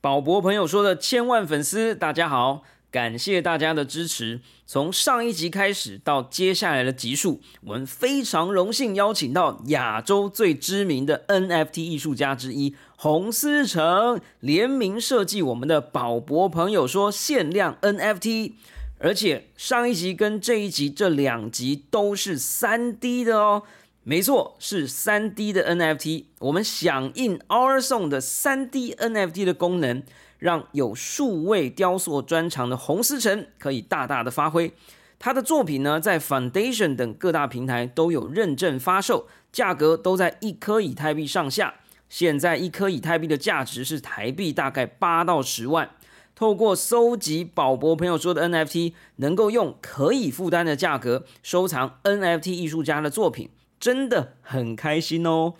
[0.00, 4.40] 宝博朋友说的千万粉丝，大家好，感谢大家的支持。
[4.64, 18.52] 从上一集开始到接下来的集数，我们非常荣幸邀请到亚洲最知名的 NFT 艺术家之一洪思成联名设计我们的宝博朋友说限量 NFT，
[19.00, 23.64] 而且上一集跟这一集这两集都是三 D 的哦。
[24.08, 26.24] 没错，是三 D 的 NFT。
[26.38, 30.02] 我们响应 Our Song 的三 D NFT 的功能，
[30.38, 34.72] 让有数位雕塑专长的洪思成可以大大的发挥。
[35.18, 41.74] 他的作品呢，在 Foundation 等各大平台都有认证发售，价格都在一颗以太币上下。
[42.08, 45.90] 现在一颗以太币的价值是台币大概八到十万。
[46.34, 53.50] 透过搜集宝博朋友说的 NFT，能够用可以负担的价格收藏 NFT 艺术家的作品。
[53.80, 55.54] 真的很开心哦！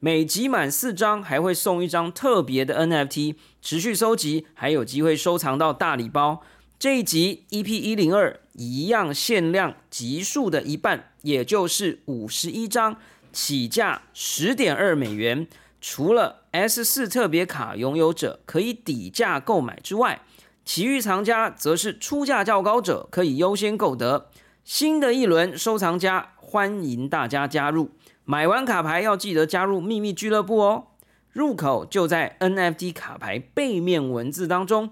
[0.00, 6.42] 每集满四张还会送一张特别的 NFT，持续收集还有机会收藏到大礼包。
[6.76, 12.96] 这一集 EP 一零二一样限量集数的一半，也就是五十一张，
[13.32, 15.46] 起价十点二美元。
[15.80, 20.22] 除了 S 四特别卡拥有者可以抵价购买之外，
[20.64, 24.28] 其余藏家则是出价较高者可以优先购得。
[24.64, 26.31] 新的一轮收藏家。
[26.52, 27.92] 欢迎大家加入！
[28.26, 30.88] 买完卡牌要记得加入秘密俱乐部哦。
[31.30, 34.90] 入口就在 NFT 卡牌背面文字当中。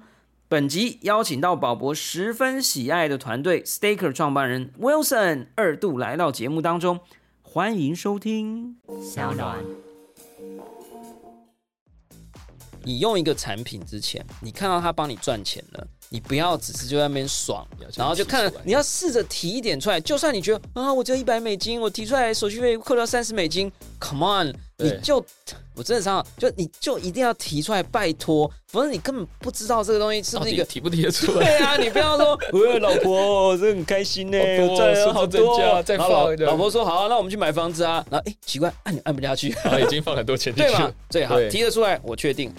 [0.48, 7.00] 本集邀请到宝博十分喜爱的团队 Staker 创办人 Wilson 二度来到节目当中，
[7.42, 8.78] 欢迎收听。
[9.03, 9.58] 小暖，
[12.84, 15.86] 你用一个产品之前，你看到他帮你赚钱了。
[16.12, 20.00] 你不要只是就在那边爽，然后就看你要试着提一点出来。
[20.00, 25.25] 就算你觉得啊，我只有一百美金，我提出来手续费扣掉三十美金，Come on，你就
[25.77, 31.47] 我真的想，就你就一定要提出来，拜托，否则你根本不知道这个东西是那个提不提得出来。
[31.47, 34.38] 对啊，你不要说， 喂，老婆，真的很开心呢，
[34.77, 36.37] 赚了好多，再放。
[36.41, 38.04] 老婆说好，那我们去买房子啊。
[38.10, 40.92] 然后哎，奇怪，按钮按不下去，已经放很多钱进去， 对吗？
[41.09, 42.53] 最好提得出来，我确定。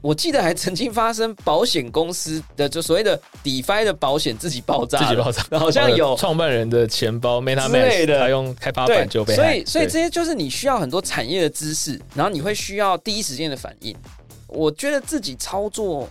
[0.00, 13.96] 我记得还曾经发生保险公司的就所谓的 DeFi 的保险自己爆炸，自己爆炸，好像有创办人的钱包 MetaMask 他用开发板就被所以所以这些就是你需要很多产业的知识，然后你会需要第一时间的反应。
[14.46, 16.08] 我觉得自己操作，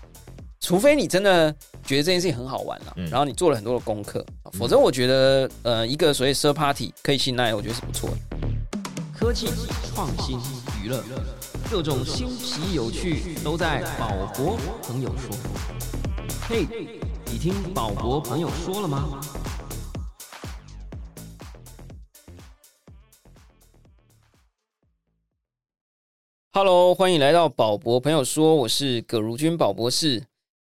[0.59, 1.50] 除非你真的
[1.86, 4.24] 觉得这件事情很好玩了，然后你做了很多的功课，
[4.54, 8.18] 否则我觉得呃一个所谓 Third Party 可以信赖，我觉得是不错的。
[9.18, 9.48] 科技
[9.96, 10.38] 创新
[10.84, 11.02] 娱乐。
[11.70, 14.08] 各种新奇有趣都在宝
[14.38, 15.36] 博朋友说。
[16.48, 16.66] 嘿，
[17.26, 19.20] 你听宝博朋友说了吗
[26.54, 30.24] ？Hello，欢迎来到宝博朋友说，我是葛如君宝博士。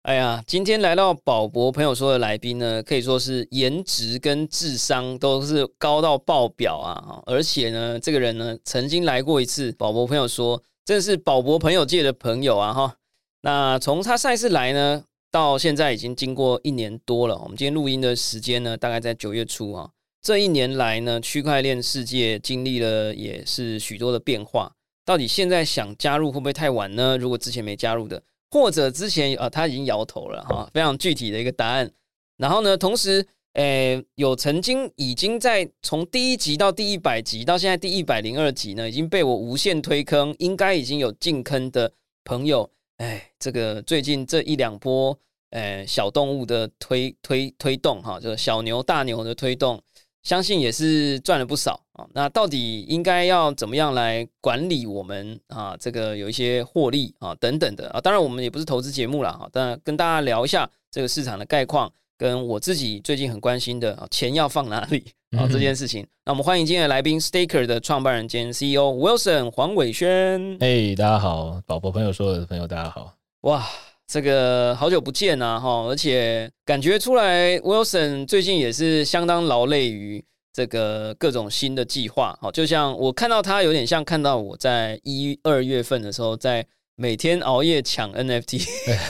[0.04, 7.22] 哎呀，今天来到宝博朋友说的来宾呢，可以说是颜值跟智商都是高到爆表啊！
[7.26, 10.64] 而且呢，这个人呢，曾经来过一次宝博朋友说。
[10.86, 12.98] 真的是宝博朋友界的朋友啊哈，
[13.42, 17.36] 那从他赛事来呢，到现在已经经过一年多了。
[17.40, 19.90] 我们今天录音的时间呢，大概在九月初啊。
[20.22, 24.72] 这一年来呢，区块链世界经历了也是许多的变化。
[25.04, 27.18] 到底现在想加入会不会太晚呢？
[27.18, 28.22] 如果之前没加入的，
[28.52, 31.92] 或者之前呃他已经摇头了哈，非常具体的一个答案。
[32.38, 33.26] 然后呢，同时。
[33.56, 41.90] 诶，有曾经已经在从第一集到第一百集到现在第一百零二集呢，已经被我无限推坑，应该已经有进坑的
[42.26, 42.70] 朋友。
[42.98, 45.18] 哎，这个最近这一两波，
[45.52, 49.82] 诶，小动物的推推推动哈，就是小牛大牛的推动，
[50.22, 52.06] 相信也是赚了不少啊。
[52.14, 55.78] 那到底应该要怎么样来管理我们啊？
[55.80, 58.02] 这个有一些获利啊等等的啊。
[58.02, 61.90] 当然，我们也不是投资节目了哈，但跟大家聊一下这个市场的概况。
[62.18, 65.04] 跟我自己最近很关心的啊，钱要放哪里
[65.38, 70.58] 啊这件事情，那我们欢迎今天的来宾，Staker 的创办人兼 CEO Wilson 黄伟轩。
[70.62, 73.14] 哎，大家好，宝宝朋友说的朋友大家好。
[73.42, 73.66] 哇，
[74.08, 80.24] 这个好久不见啊哈，而且感觉出来 Wilson 最近也是相当劳累于
[80.54, 82.38] 这个各种新的计划。
[82.42, 86.66] 好，就像我看到他，有点像看到我在一二月份的时候在。
[86.98, 88.66] 每天熬夜抢 NFT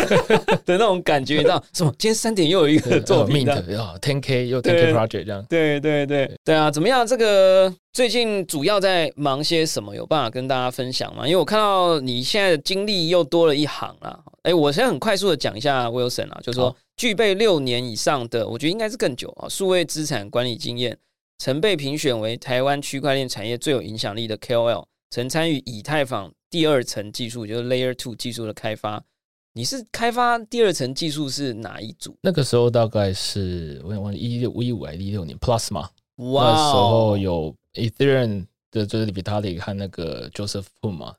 [0.66, 1.94] 的那种感觉，你知道什么？
[2.00, 3.64] 今天三点又有一个作品 的
[4.02, 5.46] ，Ten K 又 Ten K Project 这样。
[5.48, 6.72] 对对对对啊！
[6.72, 7.06] 怎么样？
[7.06, 9.96] 这个最近主要在忙些什么？
[9.96, 11.28] 有办法跟大家分享吗？
[11.28, 14.20] 因为我看到你现在的经历又多了一行了。
[14.42, 20.98] 哎，我先很快速的讲一下 Wilson 啊，就是说具备六年以上的，我觉得应该是更久啊，数位资产管理经验，
[21.38, 26.32] 曾被评选为台湾区块链产业最有影响力的 KOL，曾参与以太坊。
[26.56, 29.04] 第二层技术就是 Layer Two 技术的开发，
[29.52, 32.18] 你是开发第二层技术是哪一组？
[32.22, 35.86] 那个时候大概是我想问一六一五还是一六年，Plasma。
[36.16, 41.14] 哇，那时候有 Ethereum 的就是 Vitalik 和那个 Joseph m 嘛，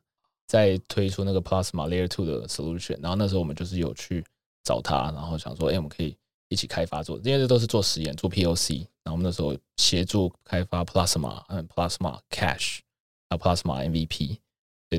[0.46, 2.98] 在推出那个 Plasma Layer Two 的 solution。
[3.02, 4.24] 然后那时候我们就是有去
[4.64, 6.16] 找他，然后想说，哎，我们可以
[6.48, 8.78] 一起开发做，因为这都是做实验做 POC。
[9.04, 12.78] 然后我们那时候协助开发 Plasma，嗯，Plasma Cash，
[13.28, 14.38] 啊，Plasma MVP。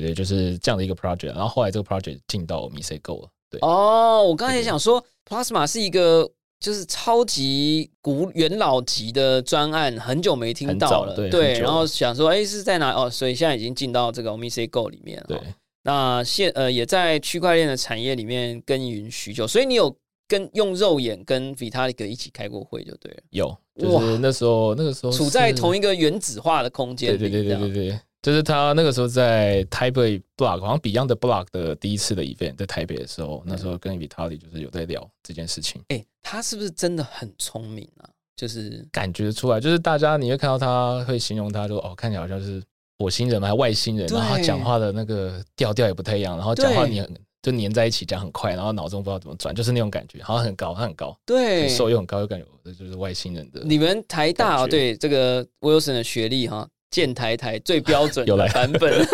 [0.00, 3.28] 对对，就是这样的一个 project，然后后来这个 project 进到 MiSeGo 了。
[3.50, 6.30] 对哦，我刚才也想说，Plasma 是一个
[6.60, 11.14] 就是超级古元老级的专案，很久没听到了。
[11.30, 12.92] 对，然后想说，哎，是在哪？
[12.92, 15.24] 哦，所以现在已经进到这个 MiSeGo 里面了。
[15.28, 15.40] 对，
[15.84, 19.96] 那现呃也在区块链的产业里面耕耘许久，所以你有
[20.26, 23.18] 跟用肉眼跟 Vitalik 一起开过会就对了。
[23.30, 27.16] 有，就是那时候那个时候处在同一个原子化的空间。
[27.16, 28.00] 对对对对对对。
[28.20, 35.80] 就是他那个时候在台北 block，好像 Beyond the Block 的第一次的 event 在台北的时候，那时候跟 Vitaly 就是有在聊这件事情。
[35.88, 38.10] 哎，他是不是真的很聪明啊？
[38.34, 42.62] 就是感觉出来，就是大家你会看到他会形容他，说哦，看起来好像是
[42.98, 47.08] 火星人嘛，外星人，然后讲话的那个调调也不太一样，然后讲话黏
[47.40, 53.60] 就粘在一起讲很快，然后脑中不知道怎么转，就是那种感觉，好像很高，他很高，对，瘦又很高，又感觉这就是外星人的。
[53.64, 56.68] 你们台大对这个 Wilson 的学历哈？
[56.90, 59.06] 建台台最标准的 版本，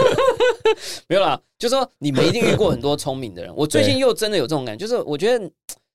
[1.08, 3.52] 没有啦，就说你们一定遇过很多聪明的人。
[3.56, 5.50] 我最近又真的有这种感觉，就是我觉得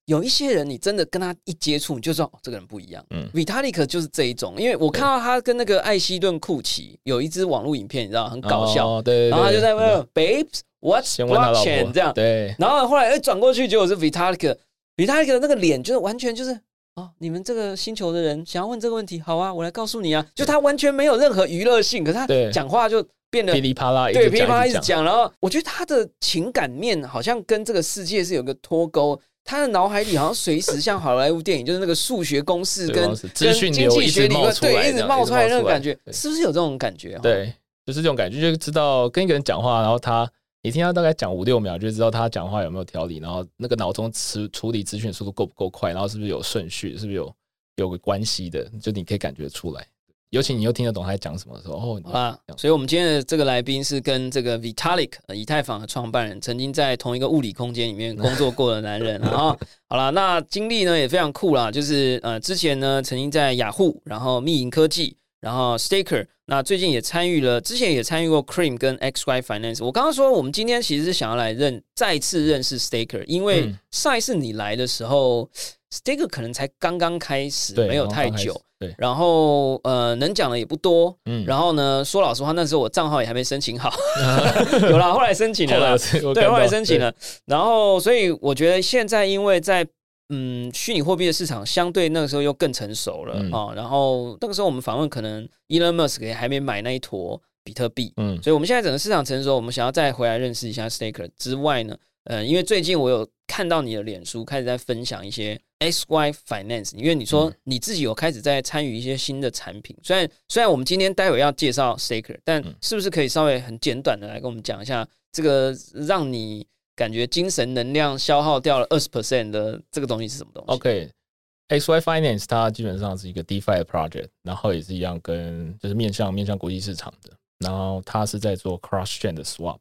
[0.06, 3.06] 有一些人，你真的跟他一接触，你就知道这个人不一样。
[3.12, 16.60] 嗯，Vitalik 就是这一种，因为我看到他跟那个艾希顿库奇有一支网络影片，你知道很搞笑，哦对，然后他就在问 Babes，What's blockchain 这样，对，然后后来哎转过去，结果是 Vitalik，Vitalik 的那个脸就是完全就是。
[17.00, 20.26] 哦，你们这个星球的人想要问这个问题，好啊，我来告诉你啊。
[20.36, 25.04] 就他完全没有任何娱乐性，可是他讲话就变得噼里啪啦，对，噼里啪啦一直讲。
[25.04, 37.18] 然后我觉得他的情感面好像跟这个世界是有个脱钩，他的脑海里好像随时像好莱坞电影，就是那个数学公式跟跟经济学理论，对，一直冒出来那种感觉，是不是有这种感觉？
[37.24, 37.54] 对，
[37.86, 40.30] 就是这种感觉，就知道跟一个人讲话，然后他。
[40.62, 47.34] 你听他大概讲五六秒，就知道他讲话有没有条理，然后那个脑中处处理资讯速度够不够快，然后是不是有顺序，是不是有
[47.78, 49.88] 有个关系的，就你可以感觉出来。
[50.32, 59.20] 尤其你又听得懂他在讲什么的时候，哦啊，所以我们今天的这个来宾是跟这个 Vitalik 以太坊的创办人，曾经在同一个物理空间里面工作过的男人。
[59.22, 59.58] 然后
[59.88, 65.16] 好了，那经历呢也非常酷啦，就是呃之前呢曾经在雅虎，然后密银科技。
[65.42, 69.84] 然后 Staker，那最近也参与了，之前也参与过 Cream 跟 XY Finance。
[69.84, 75.50] 我刚刚说，我们今天其实是想要来认再次认识 Staker，因为上一次你来的时候
[75.92, 78.60] ，Staker 可能才刚刚开始，没有太久。
[78.80, 81.14] 对，然后呃，能讲的也不多。
[81.26, 83.94] 嗯，然后呢，说老实话，那时候我账号也还没申请好，
[84.90, 85.98] 有啦，后来申请了啦，
[86.34, 87.14] 对，后来申请了。
[87.46, 89.86] 然后，所以我觉得现在因为在
[90.30, 93.74] 嗯，虚拟货币的市场相对那个时候又更成熟了啊。
[93.76, 109.98] 然后那个时候我们访问可能 Elon Musk 也还没买那一坨比特币，嗯，所以我们现在整个市场成熟，我们想要再回来认识一下 Staker 之外呢，呃，因为最近我有看到你的脸书开始在分享一些 SY Finance，因为你说你自己有开始在参与一些新的产品。
[110.04, 116.68] 虽然虽然我们今天待会要介绍 Staker，但是不是可以稍微很简短的来跟我们讲一下这个让你。
[117.00, 129.80] 感觉精神能量消耗掉了二十 percent 的这个东西是什么东西？OK，X Y Finance 它基本上是一个 DeFi project，然后也是一样跟就是面向面向国际市场的，然后它是在做 cross chain 的 swap，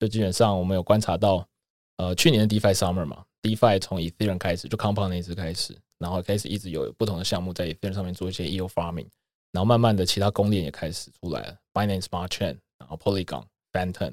[0.00, 1.46] 就基本上我们有观察到，
[1.98, 9.06] 呃，去年的 DeFi Summer 嘛，DeFi 从 Ethereum 开始就 Compound 那支开始，然后开始一直有不同的项目在 Ethereum 上面做一些 EO farming，
[9.52, 14.12] 然后慢慢的其他公链也开始出来了，Binance Smart Chain，然后 Polygon、Phantom。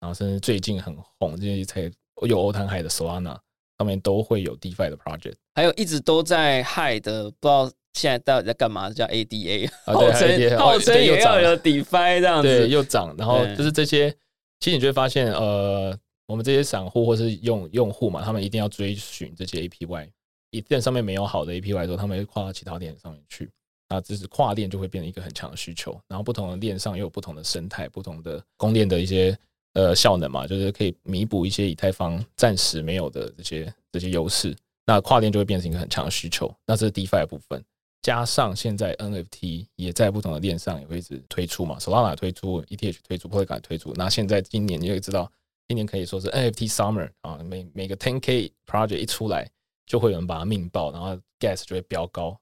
[0.00, 1.90] 然后甚至最近很红，这些才
[2.26, 3.38] 有欧滩海的 Solana
[3.78, 8.88] 上面都会有 DeFi 的 project，还有一直都在嗨的，不知道现在到底在干嘛？
[8.90, 13.14] 叫 ADA，号称号称也要有 DeFi 这样子，对，又涨。
[13.18, 14.10] 然后就是这些，
[14.60, 15.94] 其实你就会发现，呃，
[16.26, 20.08] 我们这些散户或是用用户嘛，他们一定要追寻这些 APY，
[20.50, 23.50] 一旦上面没有好的 APY 的时候，他们会跨到其他链上面去，
[23.88, 25.98] 啊这是跨链就会变成一个很强的需求。
[26.08, 29.36] 然后不同的链上又有不同的生态，不同的供链的一些。
[29.74, 34.56] 呃，效能嘛，就是可以弥补一些以太坊暂时没有的这些这些优势。
[34.84, 36.52] 那跨链就会变成一个很强的需求。
[36.66, 37.62] 那这是 DeFi 部分，
[38.02, 43.92] 加上现在 NFT 也在不同的链上也会一直推出嘛，Solana 推出，ETH 推出，Polygon 推出。
[43.94, 45.30] 那现在今年你就知道，
[45.68, 49.48] 今年可以说是 NFT Summer 啊，每每个 10K project 一出来，
[49.86, 52.36] 就会有人把它命爆，然后 Gas 就会飙高。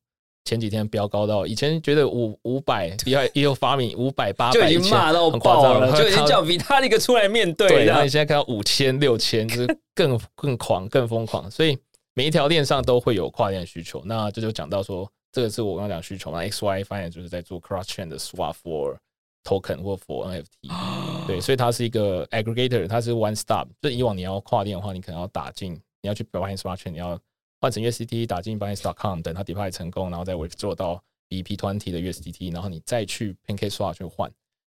[0.49, 8.09] 前几天飙高到以前觉得五五百，也也有发明五百八百，就已经骂到爆了， 就已经叫 Vitalik 出来面对对，然后你。
[8.09, 11.77] 现在看到五千、六千，就是更更狂、更疯狂，所以
[12.15, 14.03] 每一条链上都会有跨链需求。
[14.07, 18.97] 那这就讲到说，这个是我刚刚讲需求嘛，XY Finance 就是在做 cross chain 的 swap for
[19.45, 23.67] token 或 for NFT， 对，所以它是一个 aggregator，它是 one stop。
[23.83, 27.21] 就以往你要跨链的话，你可能要打进，你要去 Binance Smart Chain，你要
[27.61, 34.33] 换成 USDT 打进 Binance.com，等它 deploy 成功，然后再 withdraw 到 BP twenty 的 USDT，然后你再去 PancakeSwap 去换，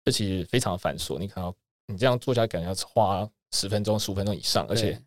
[0.04, 1.18] 这其实非常繁琐。
[1.18, 1.56] 你可能要
[1.86, 5.00] 你这样做下来，可能要花十分钟、十五分钟以上，而且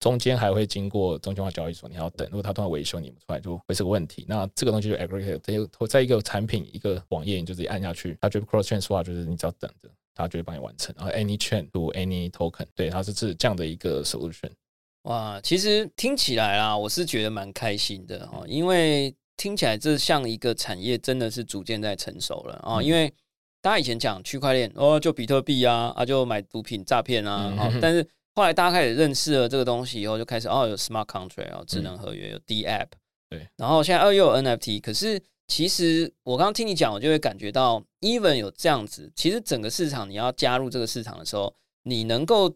[0.00, 2.26] 中间还会经过中心化交易所，你还要等。
[2.28, 4.24] 如果它突然维修，你们出来就会是个问题。
[4.28, 10.94] 那这个东西就 aggregate，在一个在一个产品一个网页，你就直接按下去，它就 cross chain swap，就是你只要等着，它就会帮你完成。
[10.96, 14.50] 然后 any chain to any token，对，它是这这样的一个 solution。
[15.02, 23.12] 哇，其实听起来啦，我是觉得蛮开心的哦，因为听起来这像一个产业真的是逐渐在成熟了啊、嗯因为
[23.60, 27.52] 大家以前讲区块链，哦，就比特币啊，啊，就买毒品诈骗啊，
[27.82, 32.86] 但是后来大家开始认识了这个东西以后，就开始哦，有 smart contract，哦，智能合约，有 D app，
[33.28, 41.52] 对，然后现在哦又有 NFT，可是其实我刚刚听你讲，我就会感觉到，even 有这样子，其实整个市场你要加入这个市场的时候，
[41.82, 42.54] 你能够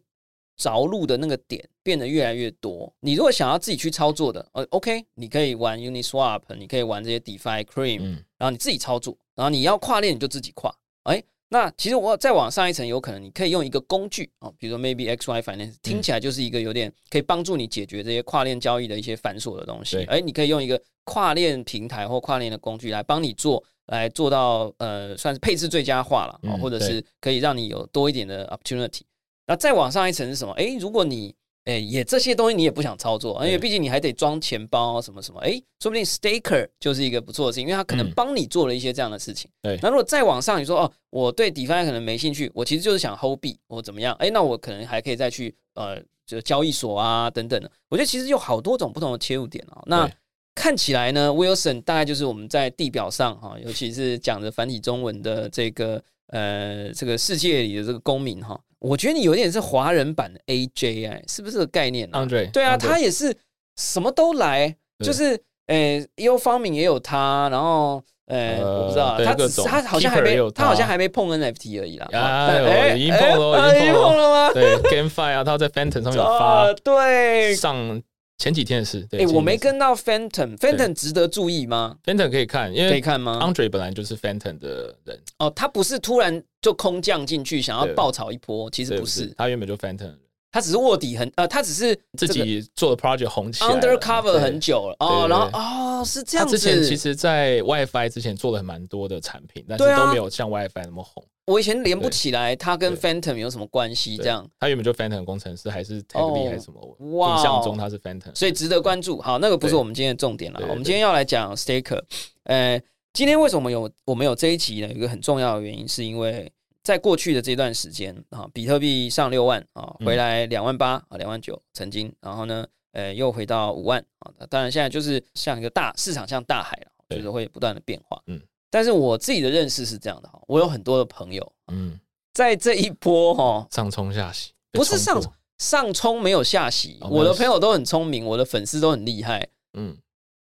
[0.56, 2.92] 着陆的那个点变得越来越多。
[3.00, 10.75] 你如果想要自己去操作的，呃，OK，你可以玩 Uniswap，你可以玩这些 DeFi Cream，、嗯，然后你自己操作，然后你要跨链你就自己跨。
[11.04, 20.04] 哎，那其实我再往上一层，有可能你可以用一个工具啊、哦，比如说 Maybe XY Finance，听起来就是一个有点可以帮助你解决这些跨链交易的一些繁琐的东西对。
[20.04, 29.00] 哎，你可以用一个跨链平台或跨链的工具来帮你做，来做到呃算是配置最佳化了，哦嗯或者是可以让你有多一点的 opportunity。
[29.46, 30.52] 那再往上一层是什么？
[30.54, 31.34] 哎，如果你
[31.64, 39.50] 哎也这些东西你也不想操作，因为毕竟你还得装钱包什么什么，哎，说不定 Staker 就是一个不错的事情，因为他可能嗯帮你做了一些这样的事情。
[39.62, 44.14] 对那如果再往上，你说哦，我对 DeFi 可能没兴趣，我其实就是想 hold 币，我怎么样？
[44.16, 45.96] 哎，那我可能还可以再去呃，
[46.26, 47.70] 就是交易所啊等等的。
[47.88, 49.82] 我觉得其实有好多种不同的切入点啊。
[49.87, 50.11] 那
[50.54, 62.88] 看起来呢，Wilson 大概就是我们在地表上哈，尤其是讲着繁体中文的这个呃这个世界里的这个公民哈，我觉得你有点是华人版的 AJ 哎，是不是这个概念啊、Andre，对啊，Andre。
[62.88, 63.34] 他也是
[63.76, 64.74] 什么都来，
[65.04, 70.64] 就是诶，优方敏也有他，然后诶，呃我不知道，他只是种他好像还 Keeper 没他。
[70.66, 72.08] 好像他还没碰 NFT 而已啦。
[72.12, 74.22] 呀但哎已经碰了哎已经碰了。
[74.22, 74.52] 了吗？
[74.52, 78.02] 对 GameFi 啊，他在 Phantom 上面有啊，发对，上
[78.42, 79.06] 前几天的事。
[79.08, 90.12] 对，哎，我没跟到 Phantom，Phantom 值得注意吗？Phantom 可以看，因为可以看吗？Andre 本来就是 Phantom 的人，哦，他不是突然就空降进去想要爆炒一波，其实对不是，他原本就 Phantom
[90.50, 96.52] 他只是卧底很呃，他只是自这个己做的 project 红起来 undercover 很久了哦，然后对哦是这样子。
[96.54, 101.25] 他之前其实，在 WiFi 之前做了蛮多的产品，但是都没有像 WiFi 那么红。
[101.46, 104.16] 我以前连不起来，他跟对 Phantom 有什么关系？
[104.16, 106.96] 对这样，他原本就 Phantom 工程师，还是 Tech B 哦还是什么？
[107.18, 109.20] 哇哦印象中他是 Phantom，所以值得关注。
[109.20, 110.61] 好，那个不是我们今天的重点了。
[110.68, 112.02] 我们今天要来讲 Staker。
[112.44, 112.80] 呃，
[113.12, 114.88] 今天为什么有我们有这一集呢？
[114.88, 116.50] 有一个很重要的原因，是因为
[116.84, 124.32] 在过去的这段时间啊，比特币上六万啊，嗯回来两万八啊，两万九曾经，然后呢，呃，又回到五万啊。
[124.49, 128.20] 当然现在就是像一个大市场，像大海了，就对是会不断的变化。
[128.26, 128.40] 嗯，
[128.73, 132.00] 但是我自己的认识是这样的哈，我有很多的朋友嗯，
[132.33, 135.21] 在这一波哈，上冲下洗，不是上
[135.59, 139.47] 上冲没有下洗，哦我的朋友都很聪明，我的粉丝都很厉害。
[139.75, 139.95] 嗯，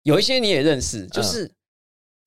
[0.05, 1.51] 有一些你也认识，就是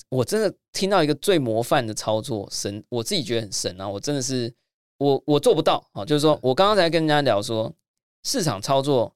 [0.10, 3.88] 我真的听到一个最模范的操作神，我自己觉得很神啊！
[3.88, 4.54] 我真的是
[4.98, 7.74] 我我做不到啊，就是说我刚刚才跟人家聊说，
[8.26, 9.16] 市场操作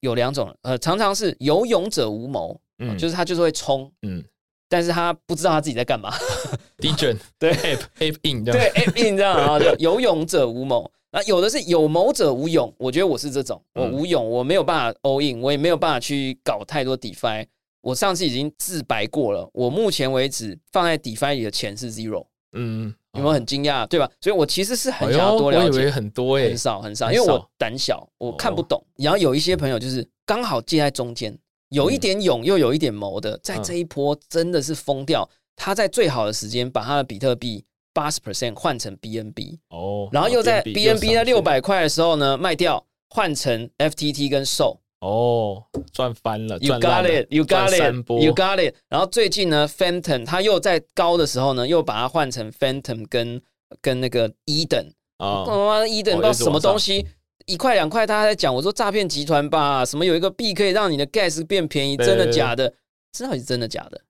[0.00, 4.24] 有两种，呃，常常是有勇者无谋，嗯，就是他就是会冲，嗯
[4.70, 6.10] 但是他不知道他自己在干嘛，，
[6.78, 10.90] D 卷对 App App in 这对样，，app in 这样啊，就有勇者无谋。
[11.12, 17.44] 那有的是有谋者无勇，我觉得我是这种，我嗯无勇，我没有办法 all in，我也没有办法去搞太多 DeFi。
[17.82, 23.84] 我上次已经自白过了，我目前为止放在 DeFi 里的钱是 zero，嗯，有没有很惊讶？
[23.88, 24.08] 对吧？
[24.20, 28.80] 所以我其实是很哎想要呦我以为多了解，很多诶很，少很少，因为我胆小，我哦看不懂。
[28.96, 31.36] 然后有一些朋友就是刚好介在中间，
[31.70, 35.28] 有一点勇又有一点谋的，在嗯这一波真的是疯掉。
[35.56, 44.78] 他在最好的时间把他的比特币八十 percent 换成 BNB，哦，然后又在 BNB 在在六百块的时候呢卖掉，换成 FTT 跟 SOL。
[45.00, 48.74] 哦，赚翻了 You 赚 got 烂了 it, you 赚 got 三 it, 波 you got it。
[48.88, 53.40] 然后最近呢，Phantom 它又在高的时候呢，又把它换成 Phantom 跟
[53.80, 54.92] 跟那个 Eden。
[55.18, 57.06] 啊，他妈 Eden 不知道什么东西，
[57.46, 62.72] 一块两块，他还在讲我说诈骗集团吧，什么有一个币可以让你的 gas 变便宜，真的假的？
[63.12, 64.00] 这到底是真的假的？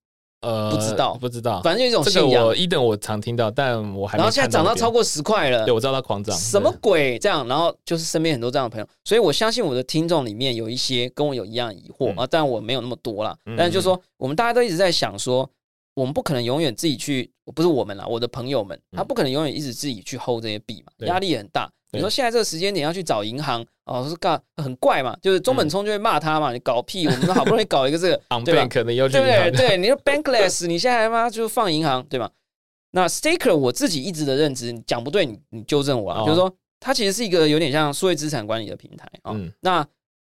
[0.43, 2.57] 呃，不知道不知道，反正就一种这个信仰我。
[2.57, 6.75] 一等我常听到，但我还没然后现在涨到超过十块了对，，我知道它狂涨，什么？
[6.81, 7.47] 鬼这样？
[7.47, 13.37] 然后就是身边很多这样的朋友，所以我相信我的听众里面有一些跟我有一样的疑惑、嗯啊，但我没有那么多啦。
[13.45, 15.47] 嗯但是就是说，我们大家都一直在想说，
[15.93, 21.71] 我们不可能永远自己去，不是我们啦，我的朋友们，他不可能永远一直自己去 hold 这些币嘛，压力很大。
[21.91, 25.17] 对你说现在这个时间点要去找银行哦，是干很怪嘛？
[25.21, 27.07] 就是中本聪就会骂他嘛，你搞屁！
[27.07, 29.69] 我们好不容易搞一个这个 对吧可能要去对不对？
[29.69, 32.31] 对，你说 bankless，你现在他妈就放银行，对吧？
[32.93, 39.33] 那 staker 我自己一直的认知，你讲不对，你你纠正我啊，哦就是说它其实是一个有点像数位资产管理的平台啊。
[39.35, 39.87] 嗯那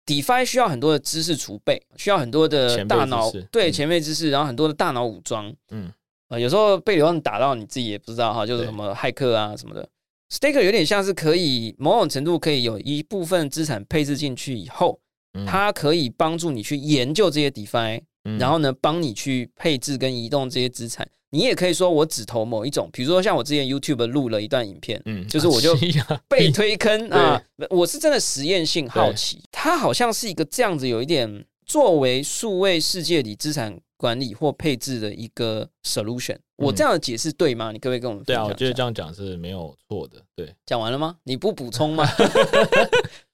[0.06, 5.52] DeFi 需要很多的知识储备，需要很多的大脑对嗯前辈知识，然后很多的大脑武装。
[5.72, 5.92] 嗯
[6.30, 9.88] 呃，有时候被流量打到你自己也不知道哈，就是什么骇客啊什么的。
[10.36, 15.00] Staker 有点像是可以某种程度可以有一部分资产配置进去以后，
[15.34, 15.46] 嗯。
[15.46, 18.38] 它可以帮助你去研究这些 DeFi，嗯。
[18.38, 21.08] 然后呢，帮你去配置跟移动这些资产。
[21.32, 36.38] 你也可以说我只投某一种，比如说像我之前 YouTube 录了一段影片，嗯就是我就啊被推坑 啊，我是真的实验性好奇，它好像是一个这样子，有一点作为数位世界里资产管理或配置的一个 solution。
[36.58, 37.72] 我这样的解释对吗？
[37.72, 38.46] 你可不可以跟我们对啊？
[38.46, 41.18] 我觉得这样讲是没有错的，对讲完了吗？
[41.24, 42.06] 你不补充吗？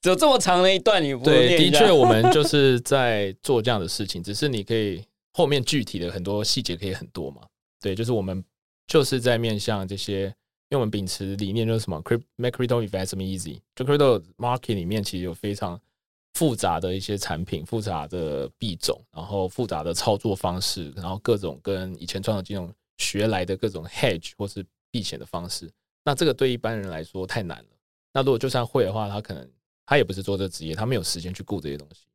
[0.02, 5.04] 只 有这么长的一段，你不对，念的确我们就是在做这样的事情，只是你可以
[5.34, 7.42] 后面具体的很多细节可以很多嘛，
[7.80, 8.44] 对，就是我们
[8.88, 10.24] 就是在面向这些，
[10.70, 15.80] 因为我们秉持理念就是什么，crypto make crypto investment easy，就 crypto market 里面其实有非常
[16.34, 25.70] 复杂的一些产品、复杂的币种，然后复杂的操作方式，然后各种跟以前传统金融学来的各种 hedge 或是避险的方式，
[26.04, 27.70] 那这个对一般人来说太难了。
[28.14, 29.50] 那如果就算会的话，他可能
[29.86, 32.06] 他也不是做这个职业，他没有时间去顾这些东西。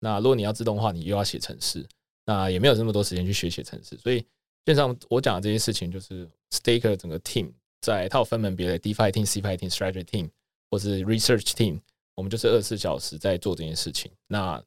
[0.00, 1.86] 那如果你要自动化，你又要写程式，
[2.26, 3.96] 那也没有这么多时间去学写程式。
[3.98, 4.26] 所以，基
[4.66, 10.30] 本上我讲的这些事情，就是 Staker 整个 team 在它有分门别类，DeFi team、CFi team、Strategy team
[10.70, 11.80] 或是 Research team，
[12.14, 14.10] 我们就是二十四小时在做这件事情。
[14.26, 14.62] 那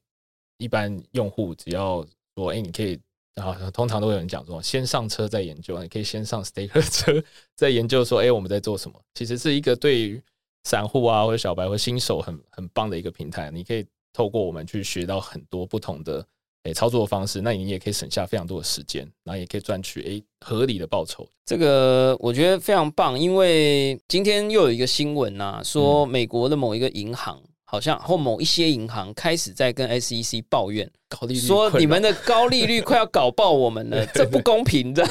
[0.58, 2.98] 一般用户只要说，哎、你可以。
[3.34, 7.22] 然后通常都会有人讲说，先上车再研究，你可以先上 Staker 车
[7.54, 9.00] 再研究说，哎、我们在做什么？
[9.14, 10.20] 其实是一个对于
[10.64, 16.26] 散户啊或者小白或新手很很棒的一个平台，你可以透过我们去学到很多不同的
[16.64, 21.24] 诶、操作方式，那你也可以省下非常多的时间，然后也可以赚取诶、合理的报酬。
[21.46, 35.06] 这个我觉得非常棒，因为今天又有一个新闻呐、说美国的某一个银行好像或某一些银行开始在跟 SEC 抱怨，高利率说你们的高利率快要搞爆我们了， 这不公平的。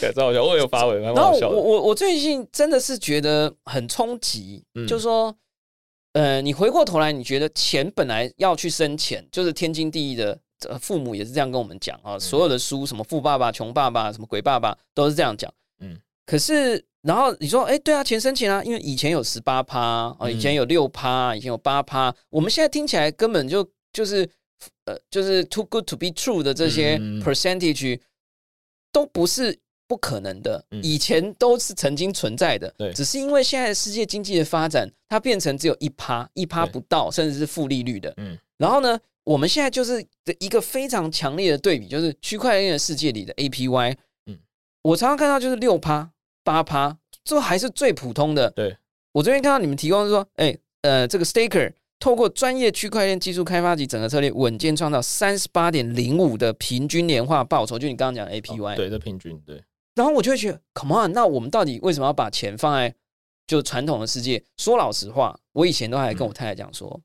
[0.00, 1.56] 对超好笑，我也有发文，蛮然后好笑的。
[1.56, 5.34] 我我我最近真的是觉得很冲击，嗯就是说，
[6.12, 10.38] 呃，你回过头来，你觉得钱本来要去生钱，就是天经地义的。
[10.70, 15.52] 呃，父母也是这样跟我们讲啊，所有的书，什么富爸爸、穷爸爸、什么鬼爸爸，都是这样讲。
[15.80, 19.80] 嗯，可是，然后你说，哎，对啊，钱生钱啊，因为以前有十八趴
[20.18, 24.28] 啊，以前有六趴，以前有八趴，我们现在听起来根本就就是
[24.86, 28.00] 呃，就是 too good to be true 的这些 percentage
[28.90, 30.82] 都不是不可能的，嗯。
[30.82, 32.92] 以前都是曾经存在的，对。
[32.92, 38.12] 只是因为现在世界经济的发展，它变成只有一趴，一趴不到，甚至是负利率的。
[38.16, 38.36] 嗯。
[38.56, 43.94] 然后呢，我们现在就是的一个非常强烈的对比，就是区块链的世界里的 APY，
[44.26, 44.36] 嗯。
[44.82, 46.10] 我常常看到就是六趴、
[46.46, 48.48] 八趴，这还是最普通的。
[48.52, 48.76] 对，
[49.10, 58.76] 我这边看到你们提供是说，哎，呃，这个 Staker 透过专业区块链技术开发及整合策略，稳健创造三十八点零五的平均年化报酬，就你刚刚讲的 APY。
[58.76, 59.60] 对，这平均对，
[59.96, 62.94] 然后我就会觉得，Come on，那我们到底为什么要把钱放在
[63.48, 64.44] 就传统的世界？
[64.56, 67.00] 说老实话，我以前都还跟我太太讲说，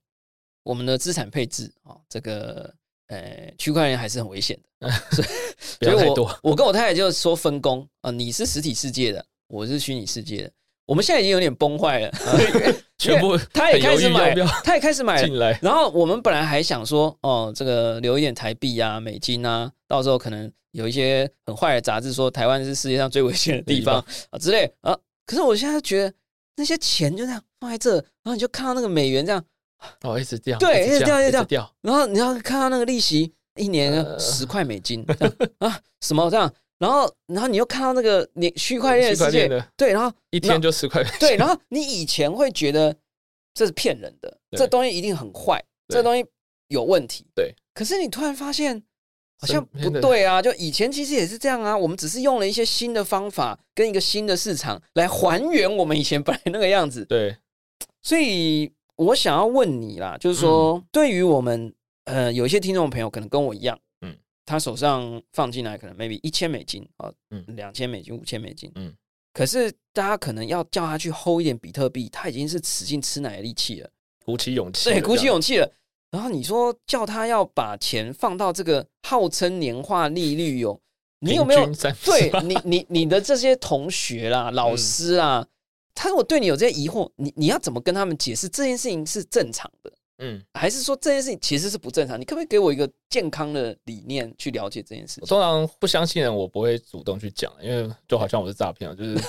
[0.63, 2.71] 我们的资产配置啊、哦，这个
[3.07, 6.39] 呃区块链还是很危险的， 所以所以我。
[6.43, 10.51] 我跟我太太就说分工啊、你是实体世界的，我是虚拟世界的。
[10.85, 12.11] 我们现在已经有点崩坏了，
[12.97, 14.33] 全部他也开始买
[14.63, 24.97] 他也开始买进来，然后我们本来还想说，哦，这个留一点台币啊、美金啊，到时候可能有一些很坏的杂志说台湾是世界上最危险的地方啊之类啊。
[25.25, 26.13] 可是我现在觉得
[26.55, 29.43] 那些钱就这样放在这，然后你就看到那个美元这样，
[30.01, 35.05] 哦，一直掉，对一直掉一直掉掉，然后你要看到那个利息一年呃十块美金
[35.59, 42.95] 啊什么这样，然后然后你又看到那个你区块链的世界，对，然后一天就十块，对，然后你以前会觉得
[43.53, 46.25] 这是骗人的，这东西一定很坏，这东西
[46.69, 47.23] 有问题。
[47.35, 48.81] 对，可是你突然发现
[49.37, 57.05] 好像不对啊，就以前其实也是这样啊，我们只是用了一些新的方法跟一个新的市场来还原我们以前本来那个样子。
[57.05, 57.37] 对，
[58.01, 60.83] 所以我想要问你啦，就是说，嗯。
[60.91, 61.71] 对于我们
[62.05, 63.81] 呃有一些听众朋友可能跟我一样，嗯，
[64.51, 67.41] 他手上放进来可能 maybe 一千美金啊，嗯。
[67.55, 68.93] 两千美金、五千美金，嗯，
[69.33, 73.89] 可是大家可能要叫他去 hold 一点比特币，他已经是使劲吃奶的力气了，
[74.25, 75.73] 鼓起勇气，对，鼓起勇气了。
[76.11, 80.77] 然后你说叫他要把钱放到这个号称年化利率有，
[81.19, 84.53] 你有没有平均30%对你你你的这些同学啦、嗯。
[84.53, 85.47] 老师啊，
[85.95, 89.93] 他如果对你有这些疑惑，你你要怎么跟他们解释这件事情是正常的？
[90.23, 92.19] 嗯，还是说这件事情其实是不正常？
[92.19, 95.21] 你可不可以给我一个健康的理念去了解这件事情？
[95.23, 99.19] 我通常不相信人，我不会主动去讲，因为就好像我是诈骗，就是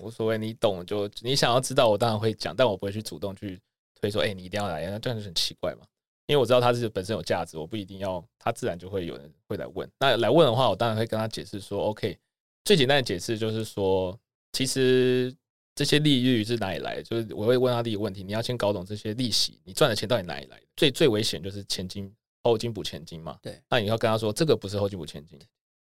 [0.00, 3.58] 无所谓，你懂就你想要知道，我当然会讲，但我不会去主动去
[3.98, 5.86] 推说，哎、你一定要来，那这样就很奇怪嘛。
[6.26, 9.88] 因为我知道他是本身有价值，我不一定要，他自然就会有人会来问。
[9.98, 12.18] 那来问的话，我当然会跟他解释说，OK，
[12.64, 14.18] 最简单的解释就是说，
[14.52, 15.32] 其实
[15.76, 17.02] 这些利率是哪里来的？
[17.02, 20.66] 就是我会问他第一个问题，你要先搞懂这些利息，你赚的钱到底哪里来的？
[20.74, 22.10] 最最危险就是前金
[22.42, 23.38] 后金补前金嘛。
[23.42, 25.38] 对，那你要跟他说，这个不是后金补前金，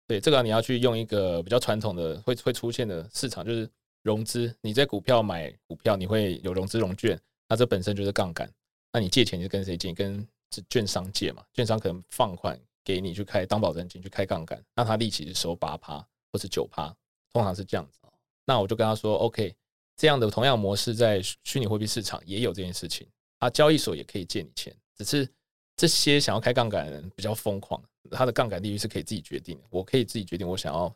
[0.06, 3.68] 对，这个你要去用一个比较传统的会会出现的市场，就是
[4.04, 4.54] 融资。
[4.60, 8.48] 你在股票买股票，你会有融资融券，那这本身就是杠杆。
[8.92, 9.92] 那你借钱就跟谁借？
[9.92, 10.24] 跟
[10.68, 15.98] 券商借嘛，券商可能放款给你去开当保证金去开杠杆，那他利息是收八趴
[16.32, 16.94] 或是九趴，
[17.32, 17.98] 通常是这样子。
[18.46, 19.54] 那我就跟他说，OK，
[20.00, 23.06] 这样的同样模式在虚虚拟货币市场也有这件事情，
[23.38, 25.28] 啊，交易所也可以借你钱，只是
[25.76, 27.78] 这些想要开杠杆的人比较疯狂，
[28.10, 30.90] 他的杠杆利率是可以自己决定的，我可以自己决定我想要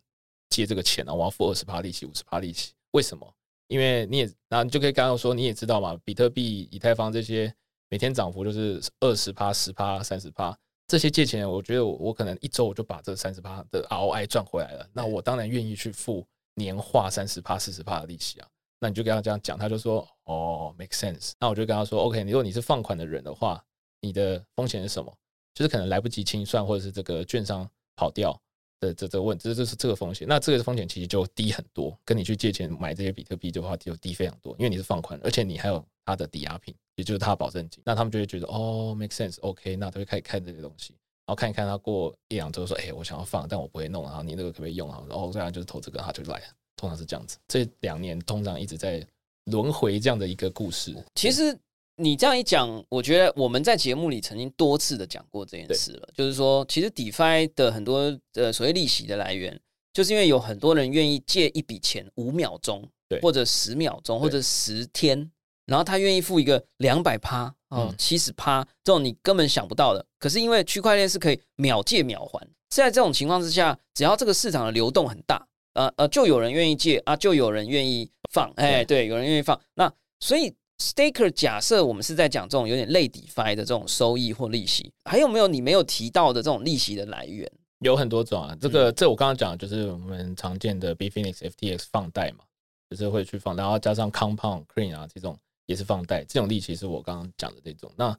[0.49, 3.31] 借这个钱啊，我要付二十趴利息、五十趴利息，为什么？
[3.67, 7.55] 因为你也，然后你就可以刚刚说，你也知道嘛，比特币、以太坊这些
[7.91, 18.49] 每天涨幅就是二十趴、十趴、三十趴，这些借钱，我觉得我我可能一周我就把这三十趴的 ROI 赚回来了，那我当然愿意去付年化三十趴、四十趴的利息啊。
[18.85, 21.33] 那你就跟他这样讲，他就说哦，make sense。
[21.41, 23.65] 那我就跟他说，OK，如果你是放款的人的话，
[24.03, 25.11] 你的风险是什么？
[25.55, 27.67] 就是可能来不及清算，或者是这个券商
[27.97, 28.39] 跑掉
[28.81, 30.29] 的这这问，这这是这个风险。
[30.29, 37.83] 那这个风险其实就低很多，跟你去借钱买这些比特币的话就低非常多，因为你是放款，而且你还有它的抵押品，也就是它的保证金。
[37.87, 40.95] 那他们就会觉得哦，make sense，OK，、那他会开始看这些东西。
[41.27, 45.03] 然后看一看，他过一两周说：“哎、我想要放，但我不会弄。”然后你那个可不可以用啊？
[45.09, 46.45] 然后这样，就是投资，跟，他就来了。
[46.77, 47.39] 通常是这样子。
[47.49, 49.07] 这两年通常一直在
[49.45, 50.95] 轮回这样的一个故事。
[51.15, 51.57] 其实
[51.97, 59.61] 你这样一讲，我觉得我们在节目里曾经多次的讲过这件事了，就是说，其实 DeFi 的很多呃所谓利息的来源，
[59.93, 65.31] 就是因为有很多人愿意借一笔钱五秒钟，对或者十秒钟，或者十天，
[65.67, 70.05] 然后他愿意付一个两百趴哦嗯七十趴这种你根本想不到的。
[70.19, 79.61] 可是因为区块链是可以秒借秒还，在这种情况之下，只要这个市场的流动很大，呃呃，就有人愿意借啊，就有人愿意放，哎，对，有人愿意放。
[79.75, 87.51] 那所以 staker 假设我们是在讲这种有点类 DeFi 的这种收益或利息，还有没有你没有提到的这种利息的来源？
[87.81, 88.57] 有很多种啊。
[88.61, 92.45] 这个这我刚刚讲的就是我们常见的 B Phoenix FTX 放贷嘛，
[92.89, 97.93] 就是会去放，然后加上 Compound Cream 啊这种也是放贷，这种利息是我刚刚讲的这种。
[97.97, 98.17] 那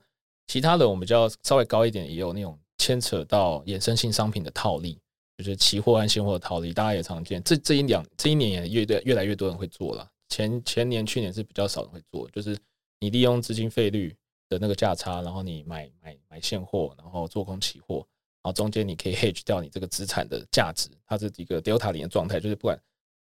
[0.48, 5.00] 其他的我们比较稍微高一点，也有那种牵扯到衍生性商品的套利，
[5.38, 7.44] 就是期货和现货的套利，大家也常见。
[7.44, 10.10] 这这一两这一年也越越越来越多人会做了。
[10.30, 12.58] 前前年去年是比较少人会做，就是
[13.00, 14.16] 你利用资金费率
[14.50, 17.98] 的那个价差，然后你买买买现货，然后做空期货，
[18.42, 22.80] 然后中间你可以 hedge 掉你这个资产的价值，它是一个 delta 零的状态，就是不管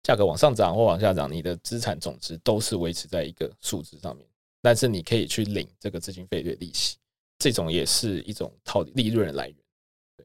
[0.03, 4.27] 价格往上涨或往下涨，你的资产总值都是维持在一个数值上面，
[4.61, 6.97] 但是你可以去领这个资金费率的利息，
[7.39, 9.57] 这种也是一种套利润的来源。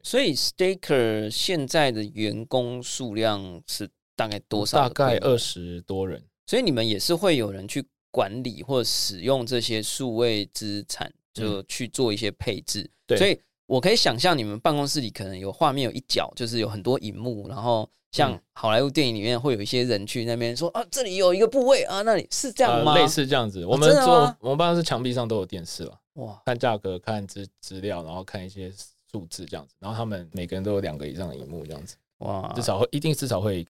[0.03, 4.87] 所以 staker 现在的员工数量是大概多少？
[4.87, 5.37] 大概二。
[5.37, 12.89] 十多人，所以你们也是会有人去管理或使用这些数位资产，就去做一些配置。
[13.07, 22.93] 对所以我可以想象你们办公室里可能有画面有一角，就是有很多荧幕，然后像嗯好莱坞电影里面会有一些人去那边说啊，这里有一个部位啊，那里是这样吗？
[22.93, 23.65] 呃类似这样子。
[23.65, 28.71] 我们做吗我们办公室墙壁上都有电视了，哇，看价格、看资资料，然后看一些
[29.11, 29.75] 数字这样子。
[29.79, 33.67] 然后他们每个人都有两个以上的荧幕这样子，哇，至少会一定至少会。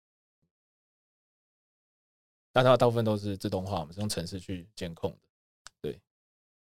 [2.54, 5.18] 那它大部分都是自动化，我们是用程式去监控的。
[5.80, 6.00] 对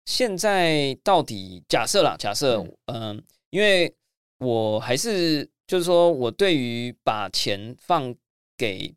[0.06, 3.94] 现在到底假设啦，假设嗯、因为
[4.40, 8.16] 我还是就是说我对于把钱放
[8.58, 8.96] 给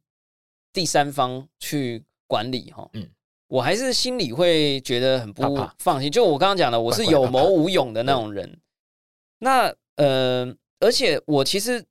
[0.72, 3.11] 第三方去管理哈，嗯
[3.48, 6.11] 我还是心里会觉得很不怕怕放心。
[6.11, 8.59] 就我刚刚讲的，我是有谋无勇的那种人。
[9.38, 11.85] 那呃，而且我其实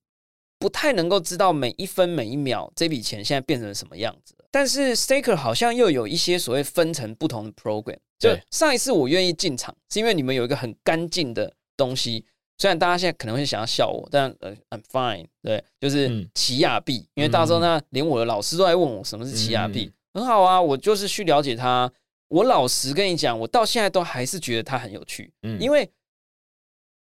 [0.60, 4.34] 不太能够知道每一分每一秒这笔钱现在变成什么样子。
[4.50, 7.98] 但是 Staker 好像又有一些所谓分成不同的 program。
[8.18, 12.26] 就上一次我愿意进场，是因为你们有一个很干净的东西，
[12.58, 15.28] 虽然大家现在可能会想要笑我，但呃，I'm fine。
[15.44, 21.92] 对，就是嗯奇亚币，因为到时候呢，连我的老师都在问我什么是奇亚币，很好啊，我就是去了解它。
[22.30, 25.88] 我老实跟你讲，我到现在都还是觉得它很有趣，嗯因为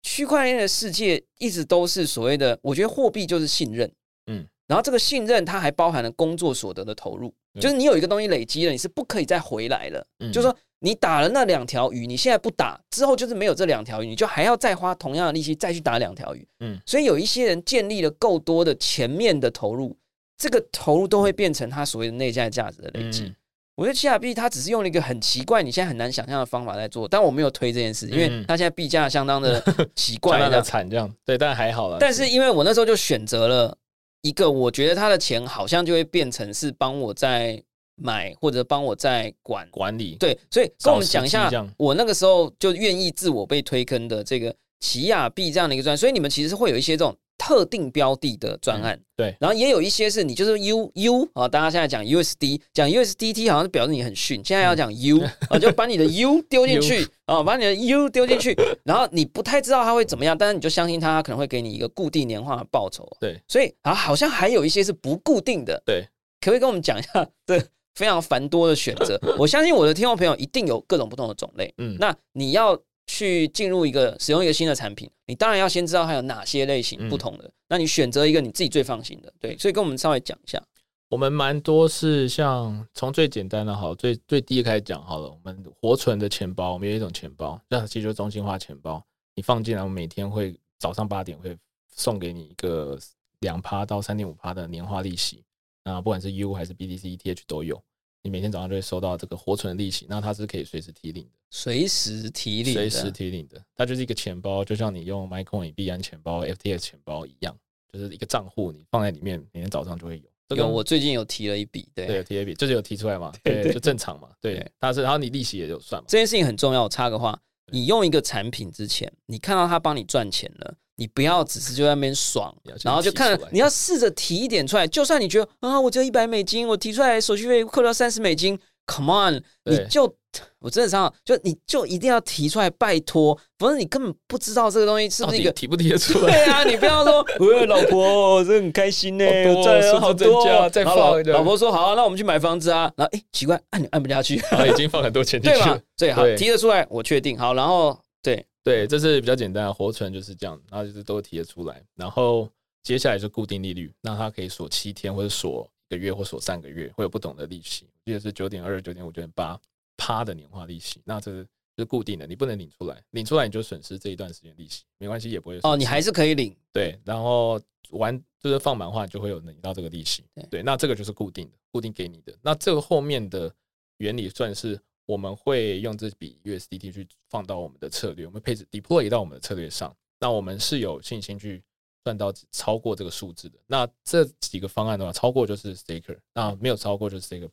[0.02, 3.90] 区块链的世界一直都是所谓的，我觉得货币就是信任，
[4.26, 10.06] 嗯，然后这个信任它还包含了工作所得的投入，对就是你有一个东西累积了，你是不可以再回来了。
[10.18, 10.32] 嗯。
[10.32, 16.46] 就是说你打了那两条鱼，你现在不打，之后就是没有这两条鱼，你就还要再花同样的力气再去打两条鱼。
[16.60, 16.80] 嗯。
[16.86, 19.96] 所以有一些人建立了够多的前面的投入，
[20.38, 23.24] 这个投入都会变成他所谓的内在价值的累积。
[23.24, 23.36] 嗯
[23.81, 28.45] 我觉得奇亚币它只是用了一个很奇怪、你现在很难想象的方法在做，但我没有推这件事，因为嗯。
[28.47, 29.59] 它现在币价相当的
[29.97, 30.61] 奇怪怪的的。
[30.71, 31.97] 惨这样，对，但还好了。
[31.99, 33.75] 但是因为我那时候就选择了
[34.21, 37.59] 一个，我觉得他的钱好像就会变成是帮我在
[37.97, 39.66] 买或者帮我在管。
[39.71, 49.35] 管理，对，所以跟我们讲一下我那个时候就愿意自我被推坑的这个奇亚币这样的一个专，所以你们其实是会有一些这种特定标的的专案，对。
[49.40, 63.40] 然后也有一些是你就是 U U 啊，大家现在讲 USD，讲 USDT 好像是表示你很逊，现在要讲 U 啊，就把你的 U 丢进去啊，把你的 U 丢进去，然后你不太知道它会怎么样，但是你就相信它，它可能会给你一个固定年化的报酬，对。
[63.48, 66.03] 所以啊，好像还有一些是不固定的，对，
[66.42, 67.59] 可不可以跟我们讲一下这
[67.94, 69.18] 非常繁多的选择？
[69.38, 71.72] 我相信我的听众朋友一定有各种不同的种类。
[71.79, 72.79] 嗯，那你要
[73.11, 77.51] 去进入一个使用一个新的产品，你当然要先知道它有哪些类型嗯不同的。
[77.68, 79.59] 那你选择一个你自己最放心的，对。
[79.59, 80.62] 所以跟我们稍微讲一下。
[81.09, 85.29] 我们蛮多是像从最简单的好，最最低开始讲好了。
[85.29, 89.05] 我们活存的钱包，我们有一种钱包，这其实就是中心化钱包。
[89.35, 91.57] 你放进来，我们每天会早上八点会
[91.96, 92.96] 送给你一个
[93.40, 95.42] 两趴到三点五趴的年化利息。
[95.85, 97.83] 那不管是 U 还是 BTC、ETH 都有，
[98.22, 100.06] 你每天早上就会收到这个活存的利息。
[100.09, 103.62] 那它是可以随时提领的，随时提领的，随时提领的。
[103.74, 107.56] 它就是一个钱包，就像你用 MyCoin、币安钱包、FTX 钱包一样，
[107.92, 110.56] 就是一个账户，你放在里面，每天早上就会有。
[110.56, 112.06] 这我最近有提了一笔，对。
[112.09, 130.14] 对 T A B 就是有提出来嘛， 对对，就正常嘛，对对，它是，然后你利息也有算嘛，这件事情很重要，我插个话，你用一个产品之前，你看到它帮你赚钱了，你不要只是就在那边爽然后就看你要试着提一点出来，就算你觉得啊，我只有一百美金，我提出来手续费扣掉三十美金，Come on，你就
[130.58, 135.50] 我真的想就你就一定要提出来，拜托，否则你根本不知道这个东西是不是一个。
[135.52, 136.34] 提不提得出来？
[136.34, 142.92] 对啊，你不要说， 喂，老婆，这很开心呢，好多好多再然后老放老婆说好啊，那我们去买房子啊。
[142.94, 145.80] 然后哎，奇怪，按按不下去，已经放很多钱进对嘛去了，？
[145.96, 147.54] 最好提得出来，我确定好。
[147.54, 152.50] 然后对，对，这是比较简单的活存就是这样，然后就是都提得出来，然后
[152.83, 159.59] 接下来是固定利率，那它可以锁七天或者锁一个月或锁三个月，会有不同的利息，记得是九点二、九点五、九点八
[159.96, 161.46] 趴的年化利息，那这是
[161.78, 166.54] 是固定的，你不能领出来，领出来你就损失这一段时间利息，没关系，也不会哦，你还是是可以领。
[166.72, 167.59] 对，然后
[167.90, 172.37] 完就是放满话就会有领到这个利息对，对，那这个就是固定的，固定给你的。
[172.42, 173.50] 那这个后面的
[173.96, 174.78] 原理算是
[175.11, 181.61] 我们会用这笔 USDT 去放到我们的策略，我们配置 deploy 到我们的策略上，那我们是有信心去
[182.05, 183.59] 赚到超过这个数字的。
[183.66, 187.51] 那这几个方案的话，超过就是 staker，那没有超过就是 staker。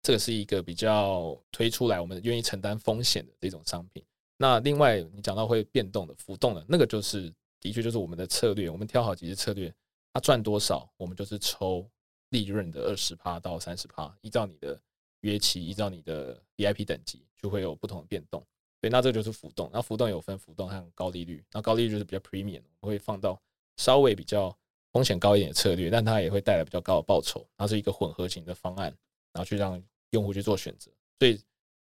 [0.00, 4.02] 这个是一个比较推出来，我们愿意承担风险的这种商品。
[4.38, 8.70] 那另外，你讲到会变动的、浮动的，那个就是的确就是我们的策略。
[8.70, 9.72] 我们挑好几只策略，
[10.12, 11.86] 它赚多少，我们就是抽
[12.30, 14.78] 利润的二十趴到三十趴，依照你的
[15.24, 18.44] 约期，依照你的 VIP 等级，就会有不同的变动。
[18.78, 19.70] 对，那这就是浮动。
[19.72, 23.40] 那浮动有分浮动和高利率，那高利率就是比较 premium，会放到
[23.78, 24.54] 稍微比较
[24.92, 27.42] 风险高一点的策略，但它也会带来比较高的报酬。
[27.56, 28.94] 它是一个混合型的方案，
[29.32, 30.90] 然后去让用户去做选择。
[31.18, 31.40] 所以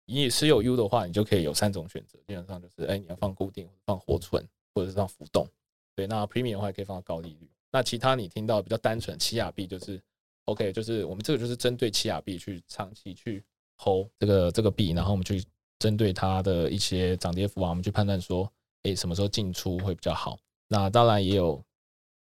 [0.05, 5.47] 你持有 U 的话，你就可以有三种选择，基本上就是，哎，你要放固定、放活存，或者是放浮动。
[5.95, 7.49] 对，那 Premium 的话也可以放到高利率。
[7.71, 10.01] 那其他你听到比较单纯奇亚币，就是
[10.45, 13.43] OK，就是我们这个就是针对奇亚币去长期去
[13.77, 15.43] hold 这个这个币，然后我们去
[15.79, 18.51] 针对它的一些涨跌幅啊，我们去判断说，
[18.83, 20.37] 哎，什么时候进出会比较好。
[20.67, 21.63] 那当然也有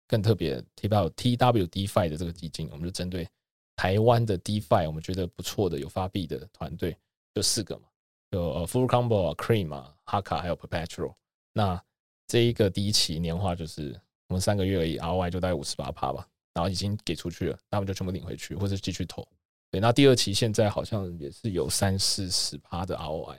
[0.08, 3.28] 更特别提到 TWDFI 的这个基金，我们就针对
[3.76, 6.98] 台湾的 DFI，我们觉得不错的有发币的团队，
[7.34, 7.84] 就四个嘛，
[8.32, 11.14] 有呃 Full Combo 啊、Cream 啊、哈卡还有 Perpetual。
[11.54, 11.82] 那
[12.28, 16.28] 这一个第一期年化就是我们三个月而已，ROI 就大概五十八趴吧，
[16.58, 19.24] 然后已经给出去了，那我们就全部领回去，或者继续投。
[19.70, 23.36] 对，那第二期现在好像也是有三四十趴的 ROI，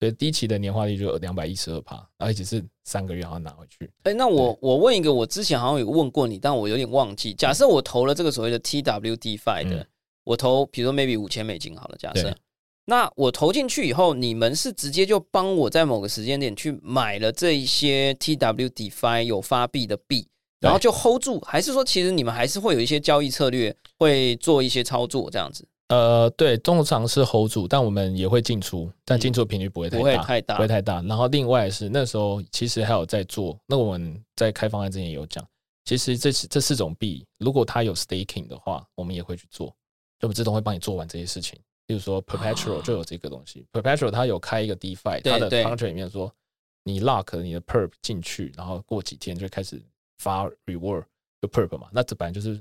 [0.00, 3.88] 所以第一期的年化率就两百一十二趴，而且是三个月好像拿回去。
[4.02, 7.32] 哎，那我我问一个，我之前好像有问过你，但我有点忘记。
[7.32, 9.86] 假设我投了这个所谓的 TW DeFi 的，嗯
[10.24, 12.36] 我投比如说 maybe 五千美金好了，假设
[12.84, 20.26] 那我投进去以后，你们是直接就帮我在某个时间点去买了这一些 TW DeFi 有发币的币，
[20.60, 25.66] 然后就 hold 住，还是说其实你们还是会有一些交易策略，会做一些操作这样子？
[25.88, 31.02] 呃，对，通常是 hold 住，但我们也会进出，但进出的频率不会太大，不会太大，不会太大。
[31.02, 35.42] 然后另外是那时候其实还有在做，那我们在开方案之前也有讲，
[35.84, 39.68] 其实这这四种币，如果它有 staking 的话，我们也会去做，
[40.18, 41.58] 就我们自动会帮你做完这些事情。
[41.86, 46.30] 比如说 perpetual 就有这个东西，perpetual 它有开一个 defi，它的 contract 里面说
[46.84, 49.82] 你 lock 你的 perp 进去，然后过几天就开始
[50.18, 51.04] 发 reward
[51.40, 52.60] 就 perp 嘛，那这本来就是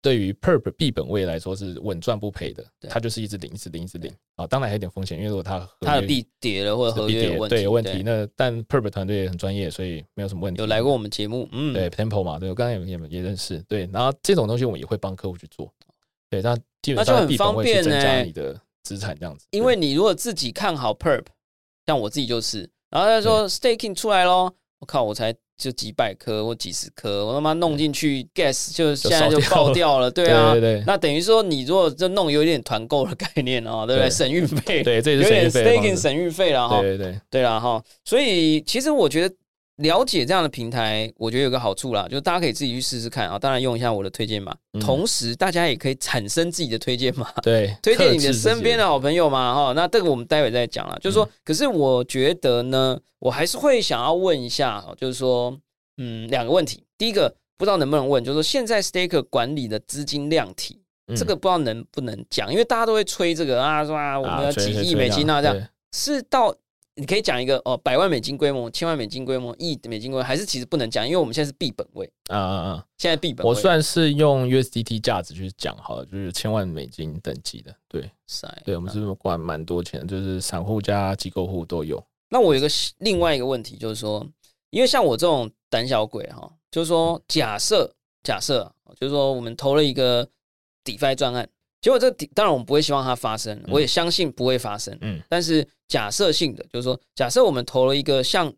[0.00, 4.46] 对于 perp 币本位来说是稳赚不赔的，它就是一直领，一直领，一直领啊。
[4.46, 10.60] 当然还有点风险，因为如果它它的币跌了或者合约对有问题，那但 perp 团队也很专业，所以没有什么问题。
[10.60, 15.72] 有来过我们节目，嗯，对 temple 嘛，对我刚才也也也认识，对，然后这种东西我们也会帮客户去做，
[16.30, 18.60] 对，那基本上很方便呢，你的。
[18.84, 21.26] 资产这样子，因为你如果自己看好 perp，
[21.84, 34.08] 像我自己就是，然后他说 staking 出来咯，我靠，我才就几百颗或几十颗，我他妈弄进去 gas 就现在就爆掉了， 对啊，对对，那等于说你如果就弄有点团购的概念哦，对不对？
[34.08, 39.34] 省运费，对，这是有点 staking 省运费了哈，对对对，对了哈，所以其实我觉得。
[39.78, 43.38] 了解这样的平台，我觉得有个好处啦，就是大家可以自己去试试看啊。
[43.38, 49.54] 当然用一下我的推荐码，同时大家也可以产生自己的推荐码， 对， 推荐你的身边的好朋友嘛。
[49.54, 50.98] 哈，那这个我们待会再讲了。
[51.00, 55.56] 就是说，可是我觉得呢，我还是会想要问一下，就是说，
[55.98, 56.82] 嗯，两个问题。
[56.96, 60.82] 第一个不知道能不能问，就是说现在 Staker 管理的资金量体，
[61.16, 66.52] 这个不知道能不能讲，因为大家都会吹这个啊，说啊，我们要几亿美金啊，这样是到。
[66.98, 72.86] 你可以讲一个哦，百万美金规模、千万美金规模、亿美金规模，还是其实不能讲，因为我们现在是币本位啊啊啊！
[72.96, 78.10] 现在币本，我算是用 USDT 价值去讲好了，就是千万美金等级的，对，
[78.64, 82.04] 对，我们是管蛮多钱，就是散户加机构户都有。
[82.28, 84.26] 那我有个另外一个问题，就是说，
[84.70, 90.28] 因为像我这种胆小鬼哈，就是说，假设假设，就是说，我们投了一个
[90.84, 91.48] DeFi 专案。
[91.80, 94.96] 结果这当然我们不会希望它发生，我也相信不会发生。
[95.00, 98.52] 嗯，但是假设性的就是说，假设我们投了一个像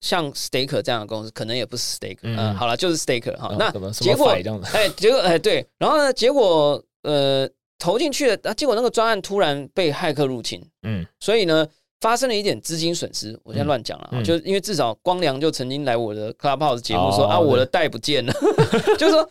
[0.00, 2.18] 像 Staker 这样的公司，可能也不是 Staker。
[2.22, 3.54] 嗯，好了，就是 Staker 哈。
[3.58, 4.30] 那结果
[4.72, 10.60] 哎，结果哎对，然后呢，结果呃投进去了，啊，结果那个专案突然被骇客入侵。
[10.82, 11.66] 嗯，所以呢
[12.00, 13.38] 发生了一点资金损失。
[13.44, 18.32] 我先乱讲了，就因为至少光良就曾经来我的 Clubhouse 节目说啊，我的袋不见了，
[18.98, 19.30] 就是说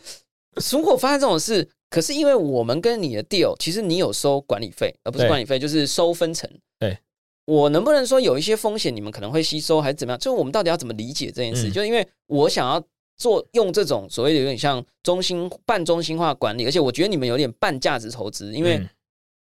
[0.72, 1.68] 如果发生这种事。
[1.90, 6.50] 可是因为我们跟你的 deal，其实你有收管理费，而不是管理费，就是收分成。
[6.80, 6.98] 对，
[7.44, 10.18] 我能不能说有一些风险，你们可能会吸收，还是怎么样？
[10.18, 11.70] 就是我们到底要怎么理解这件事？
[11.70, 12.82] 就因为我想要
[13.16, 18.52] 做用这种所谓的有点像中心半中心化管理，而且我觉得你们有点半价值投资。
[18.52, 18.84] 因为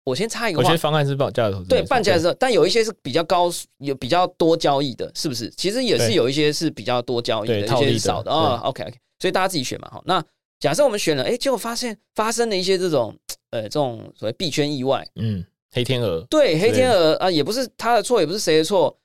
[0.05, 5.49] 我先插一个，有些方案是半价值投资，对，半价值，但有一些是比较高，有比较多交易的，是不是？
[5.57, 8.61] 其实也是有一些是比较多交易的，一些是少的哦。
[8.63, 9.89] OK OK，所以大家自己选嘛。
[9.91, 10.23] 好，那。
[10.59, 13.17] 假设我们选了，哎，结果发现发生了一些这种，
[13.51, 18.97] 呃，这种所谓币圈意外，嗯，黑天鹅，对，黑天鹅啊，也不是他的错，也不是谁的错，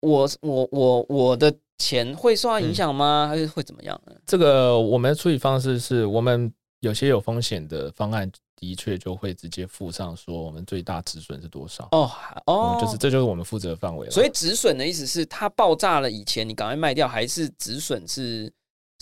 [0.00, 3.28] 我我我我的钱会受到影响吗？
[3.28, 4.12] 还是会怎么样呢？
[4.26, 11.88] 这个我们的处理方式是我们有些有风险的方案，的确就会直接附上说我们最大止损是多少。
[11.92, 12.10] 哦
[12.46, 14.10] 哦，就是这就是我们负责的范围了。
[14.12, 18.52] 所以止损的意思是它爆炸了以前，你赶快卖掉，还是止损是？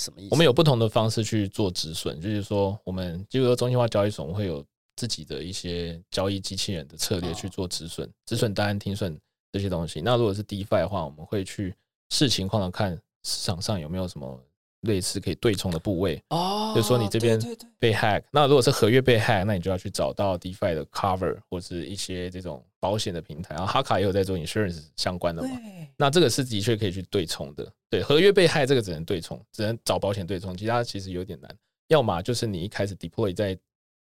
[0.01, 0.29] 什么意思？
[0.31, 4.65] 我们有不同的方式去做止损，就是说，我们就是说中心化交易所，我们会有
[4.97, 9.19] 自己的一些交易机器人的策略去做止损、止损单、停损
[9.53, 10.01] 这些东西。
[10.01, 11.75] 那如果是 DeFi 的话，我们会去
[12.11, 14.41] 视情况的看市场上有没有什么。
[14.85, 17.39] 类似可以对冲的部位哦，就说你这边
[17.79, 25.49] 被 hack，那如果是合约被 hack，那你就要去找到 DeFi 的 cover 或是一些这种保险的平台，然后哈卡也有在做 insurance 相关的嘛，
[25.97, 27.71] 那这个是的确可以去对冲的。
[27.89, 31.57] 对，合约被害这个只能对冲，只能找保险对冲，其他其实有点难。
[31.89, 33.59] 要么就是你一开始 deploy 在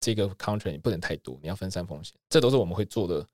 [0.01, 3.27] 这个 country 你不能太多，你要分散风险，这都是我们会做的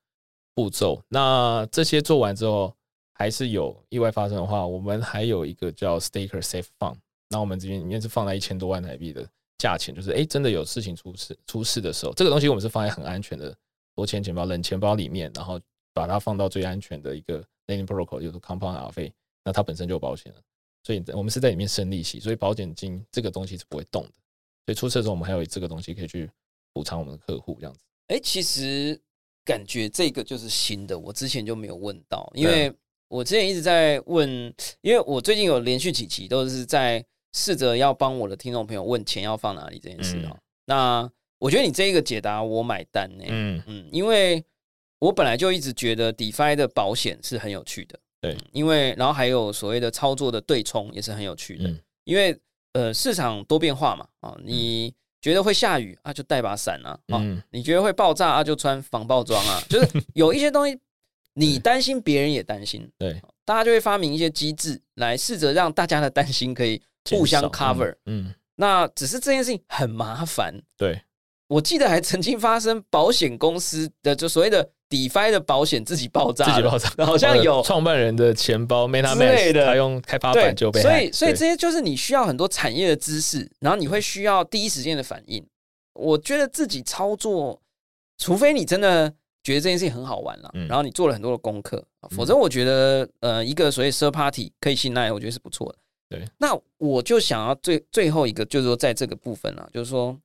[0.53, 1.03] 步骤。
[1.09, 2.73] 那这些做完之后，
[3.13, 6.95] 还是有意外发生的话，我们还有一个叫 Staker Safe Fund。
[7.29, 13.55] 那我们这边里面是放在一千多万台币的价钱，就是哎，真的有事情出事出事的时候，这个东西我们是放在很安全的
[13.95, 15.59] 多钱钱包、冷钱包里面，然后
[15.93, 19.11] 把它放到最安全的一个 lending protocol，就是 compound alpha，
[19.43, 20.41] 那它本身就有保险了，
[20.83, 24.11] 所以我们是在里面生利息，所以保险金这个东西是不会动的。
[24.65, 26.29] 所以出事的时候，我们还有这个东西可以去
[26.73, 27.79] 补偿我们的客户这样子。
[28.07, 28.99] 哎，其实
[29.43, 32.73] 感觉这个就是新的，我之前就没有问到，因为
[33.07, 34.29] 我之前一直在问，
[34.81, 37.03] 因为我最近有连续几期都是在。
[37.37, 40.37] 试着要帮我的听众朋友问钱要放哪里这件事啊。
[40.63, 43.23] 那我觉得你这一个解答我买单呢。
[43.27, 43.61] 嗯。
[43.67, 44.43] 嗯，因为
[44.99, 48.33] 我本来就一直觉得 DeFi 的保险是很有趣的，对。
[48.33, 51.79] 嗯，因为然后还有所谓的操作的对冲也是很有趣的，嗯。
[52.05, 52.37] 因为
[52.73, 57.41] 呃市场多变化嘛，啊，你觉得会下雨啊，就带把伞啊，啊，嗯。
[57.51, 60.79] 你觉得会爆炸啊，就穿防爆装啊，就是 有一些东西
[61.33, 67.91] 你担心，别人也担心，对，大家就会发明一些机制来试着让大家的担心可以互相 cover。
[68.05, 68.35] 嗯，嗯。
[68.55, 71.01] 那只是这件事情很麻烦，对，
[71.47, 77.61] 我记得还曾经发生保险公司的就所谓的 DeFi 的保险自己爆炸，自己爆炸，好像有。
[77.61, 79.65] 创办人的钱包 MetaMask，之类的。
[79.65, 85.45] 他用开发对版就，被所以所以这些就是你需要很多产业的知识，然后你会需要第一时间的反应。
[85.93, 87.61] 我觉得自己操作，
[88.17, 89.07] 除非你真的
[89.43, 90.67] 觉得这件事情很好玩了，嗯。
[90.67, 95.77] 然后你做了很多的功课，否则我觉得呃一个所谓 third party 可以信赖，我觉得是不错的。
[96.09, 100.15] 对，那我就想要最最后一个就是说在这个部分啊，就是说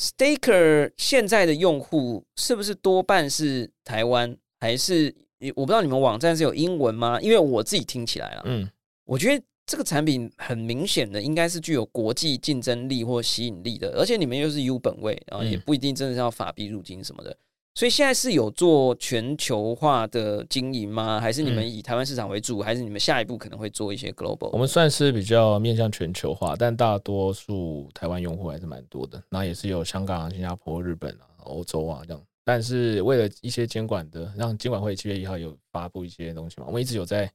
[0.00, 5.14] Staker 现在的用户是不是多半是台湾，还是
[5.54, 7.20] 我不知道你们网站是有英文吗？
[7.20, 8.66] 因为我自己听起来了，嗯，
[9.04, 15.62] 我觉得这个产品很明显的应该是具有国际竞争力或吸引力的，而且你们又是 U 本位，然后也嗯。
[15.66, 17.36] 不一定真的是要法币入金什么的，
[17.74, 21.20] 所以现在是有做全球化的经营吗？
[21.20, 22.60] 还是你们以台湾市场为主？
[22.60, 24.50] 还是你们下一步可能会做一些 global？
[24.52, 32.22] 我们算是比较面向全球化，但大多数台湾用户还是蛮多的，那也是有香港、新加坡、日本啊、欧洲啊这样。
[32.44, 37.30] 但是为了一些监管的，让监管会七月一号有发布一些东西嘛，我们一直有在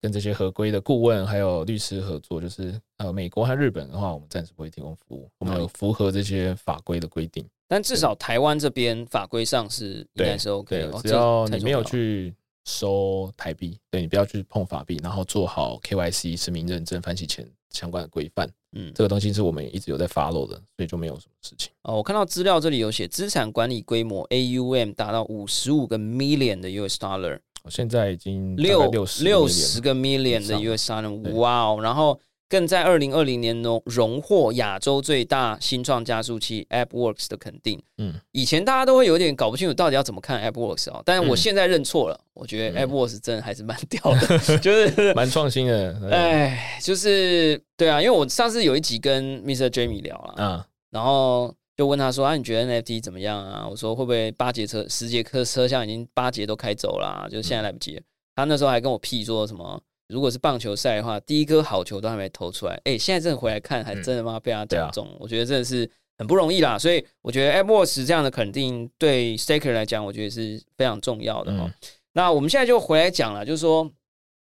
[0.00, 7.44] 跟这些合规的顾问还有律师合作，就是呃美国和日本的话，我们暂时不会提供服务，我们有符合这些法规的规定。
[7.68, 12.34] 但至少台湾这边法规上是应该是 OK，对哦，只要你没有，去
[12.64, 21.70] 收台币，对你不要去碰法币，然后做好 KYC 实名认证、反洗钱相关的规范，要嗯，这个东西是我们一直有在 follow 的，所以就没有什么事情。
[21.82, 27.38] 哦，我看到资料这里有写，资产管理规模 AUM 达到五十五个 million 的 US dollar，
[27.68, 29.04] 现在已经六六
[29.48, 31.78] 十个 million 的以上 US dollar，对哇哦！
[31.82, 37.80] 然后更在二零二零年荣荣获亚洲最大新创加速器 AppWorks 的肯定。
[37.98, 45.92] 嗯，以前大家都会有点搞不清楚到底要怎么看 AppWorks 哦，但是我嗯现在认错了，我觉得嗯 AppWorks 真的还是蛮屌的， 就是 蛮创新的。
[46.00, 49.68] 对哎，就是对啊，因为我上次有一集跟 Mr.
[49.68, 58.02] Jamie 聊了，啊，然后就问他说：“啊，你觉得 NFT 怎么样啊？”我说：“会不会八节车、十节车车厢已经八节都开走了啊、就现在来不及了。
[58.36, 66.78] 他那时候还跟我屁说什么：“如果是棒球赛的话，第一颗好球都还没投出来。”哎，现在真的回来看，还真的妈被他讲中，我觉得真的是很不容易啦。
[66.78, 71.72] 所以我觉得 AppWorks 这样的肯定对 Staker 来讲，我觉得是非常重要的哈、嗯
[72.12, 73.90] 那我们现在就回来讲了，就是说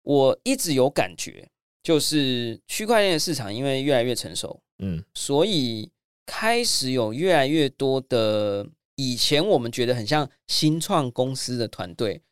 [0.02, 1.48] 我一直有感觉，
[1.82, 5.88] 就是区块链的市场因为越来越成熟，嗯所以
[6.34, 12.22] 开始有越来越多的以前我们觉得很像新创公司的团队，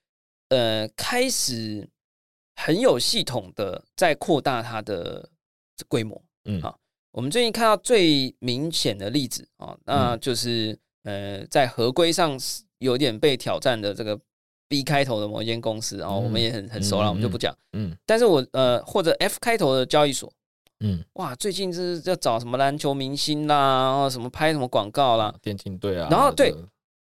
[0.48, 1.86] 呃，开始
[2.56, 5.28] 很有系统的在扩大它的
[5.86, 6.20] 规模。
[6.46, 6.80] 嗯好
[7.12, 14.18] 我们最近看到最明显的例子啊、哦，那嗯就是、呃，在合规上是有点被挑战的这个
[14.66, 17.54] B 开头的某一间公司，然、后、我们也很很熟了，嗯我们就不讲。
[17.74, 20.32] 嗯但是我呃，或者 F 开头的交易所，
[20.80, 25.34] 嗯，哇，最近是要找什么篮球明星啦，然后什么拍什么广告啦。
[25.42, 26.54] 电竞队啊，然后对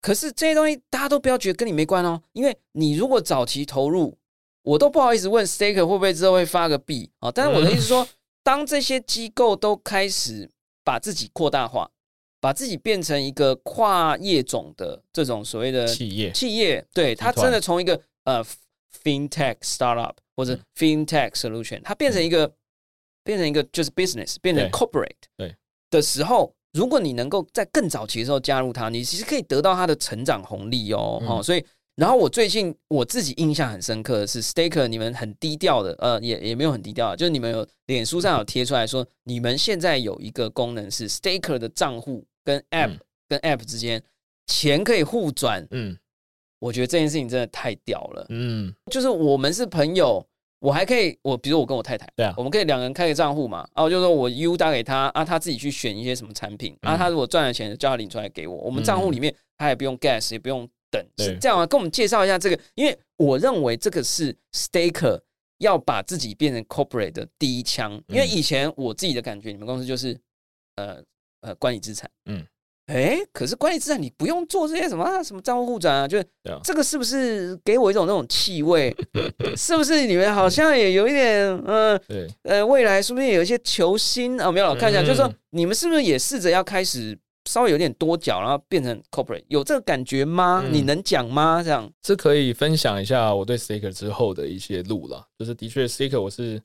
[0.01, 4.17] 可是这些东西大家都不要觉得跟你没关哦，因为你如果早期投入，
[4.63, 7.31] 我都不好意思问 Staker 会不会之后会发个币啊。
[7.31, 8.07] 但是我的意思是说，
[8.43, 10.49] 当这些机构都开始
[10.85, 11.91] 把自己扩大化，
[12.41, 18.45] 把自己变成一个跨业种的这种所谓的企业，企业，对它真的从一个呃
[19.03, 22.53] fintech startup 或者嗯 fintech solution，它变成一个、
[23.27, 25.55] 变成一个就是 business，变成 corporate 对
[25.91, 31.19] 的时候，如果你能够在更早期的时候加入它，你其实可以得到它的成长红利哦。
[31.21, 31.63] 嗯哦，所以。
[31.97, 43.01] 然后我最近我自己印象很深刻的是，Staker 你们很低调的，呃，也也没有很低调啊，就是你们有脸书上有贴出来说，你们现在有一个功能是 Staker 的账户跟 App、嗯
[43.31, 44.03] 跟 App 之间
[44.47, 45.97] 钱可以互转，嗯
[46.59, 48.27] 我觉得这件事情真的太屌了。
[48.29, 50.23] 嗯就是我们是朋友，
[50.59, 52.35] 我还可以，我比如我跟我太太，对啊。
[52.37, 65.21] 我们可以两个人开个账户嘛，啊，我就说我 U 打给他，啊，他自己去选一些什么产品，啊，嗯他如果赚了钱，叫他领出来给我，我们账户里面他也不用 gas，也不用等，是这样啊，跟我们介绍一下这个，因为我认为这个是 staker
[65.59, 68.31] 要把自己变成 corporate 的第一枪，因为嗯。
[68.31, 70.19] 以前我自己的感觉，你们公司就是
[70.77, 71.03] 呃
[71.43, 72.47] 呃管理资产，嗯。
[72.87, 76.27] 哎，可是管理资产你不用做这些什么、啊、什么账户互转啊，就是
[76.63, 78.95] 这个是不是给我一种那种气味？
[79.57, 87.19] 是不是你们好像也有一点，呃对，呃，未来说不定有一些球星啊，没有，我看一下，嗯就是说你们是不是也试着要开始
[87.49, 90.63] 稍微有点多角，然后变成 corporate，有这个感觉吗？
[90.65, 91.61] 嗯你能讲吗？
[91.65, 95.27] 这样是可以分享一下我对 Staker 之后的一些路了。
[95.37, 96.63] 就是的确，Staker 我是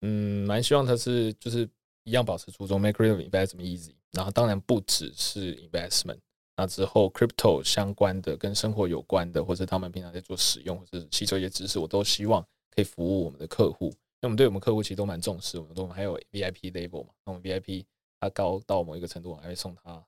[0.00, 1.68] 嗯蛮希望他是就是
[2.04, 3.90] 一样保持初衷，make real investment easy。
[4.12, 6.18] 然后当然不只是 investment，
[6.56, 12.42] 那之后 crypto 相关的跟生活有关的，或者他们平常在做使用或者吸收一些知识，我都希望
[12.74, 13.92] 可以服务我们的客户。
[14.20, 17.84] 那我们对我们客户其实都蛮重视，我们都还有 VIP label 嘛，那我们 VIP
[18.18, 20.04] 他高到某一个程度，我还会送他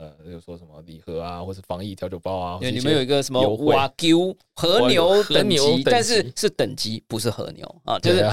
[0.00, 8.20] 呃，比如说什么礼盒啊，或是防疫调酒包啊，你们有一个什么瓦 Q 和牛和等级，牛但是是等级，不是和牛啊，就是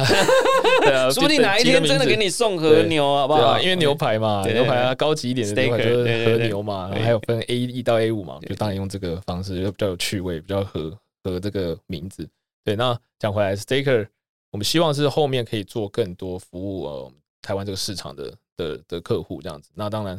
[1.11, 3.59] 说不定哪一天真的给你送和牛，好不好？
[3.59, 12.25] 因为牛排嘛，牛排啊高级一点的牛排就是和牛嘛，然后还有分 A 一到 A 五嘛，就当然用这个方式就比较有趣味，比较合合这个名字。
[12.63, 14.07] 对，那讲回来，Staker，
[14.51, 17.11] 我们希望是后面可以做更多服务呃
[17.41, 19.69] 台湾这个市场的的的客户这样子。
[19.75, 20.17] 那当然，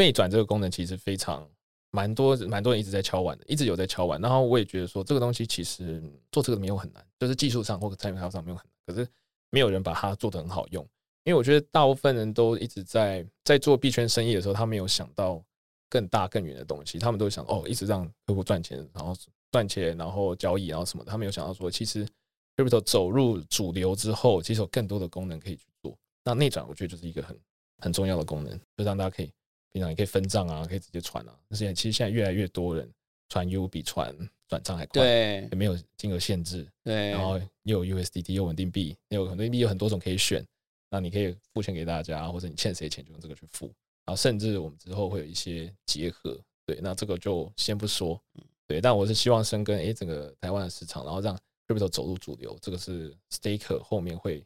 [0.00, 1.46] 魅转这个功能其实非常
[1.90, 4.18] 蛮多蛮多人一直在敲碗的，一直有在敲碗。
[4.18, 9.06] 然后我也觉得说这个东西其实做这个没有很难，就是技术上或者产品上没有很难，可是
[9.50, 10.82] 没有人把它做得很好用。
[11.24, 15.44] 因为我觉得大部分人都一直在在做币圈生意的时候，他没有想到
[15.90, 19.14] 更大更远的东西，他们都想哦，一直让客户赚钱，然后
[19.52, 22.08] 赚钱，然后交易，然后什么的，他没有想到说，其实
[22.56, 25.94] crypto 走入主流之后，其实有更多的功能可以去做。
[26.24, 27.38] 那内转我觉得就是一个很
[27.82, 29.30] 很重要的功能，就让大家可以
[29.72, 31.38] 平常也可以分账啊，可以直接传啊。
[31.48, 32.90] 那现在其实现在越来越多人
[33.28, 34.14] 传 U 比传
[34.48, 40.44] 转账还快，，对也没有金额限制，对，然后又有 USDT 又稳定币，又有很多币有很多种可以选，
[40.90, 43.66] 那你可以付钱给大家，或者你欠谁钱就用这个去付，
[44.04, 48.20] 然后甚至我们之后会有一些结合，对，那这个就先不说，
[48.66, 54.44] 对，但我是希望深耕诶整个台湾的市场，然后让 crypto 走入主流，这个是 staker 后面会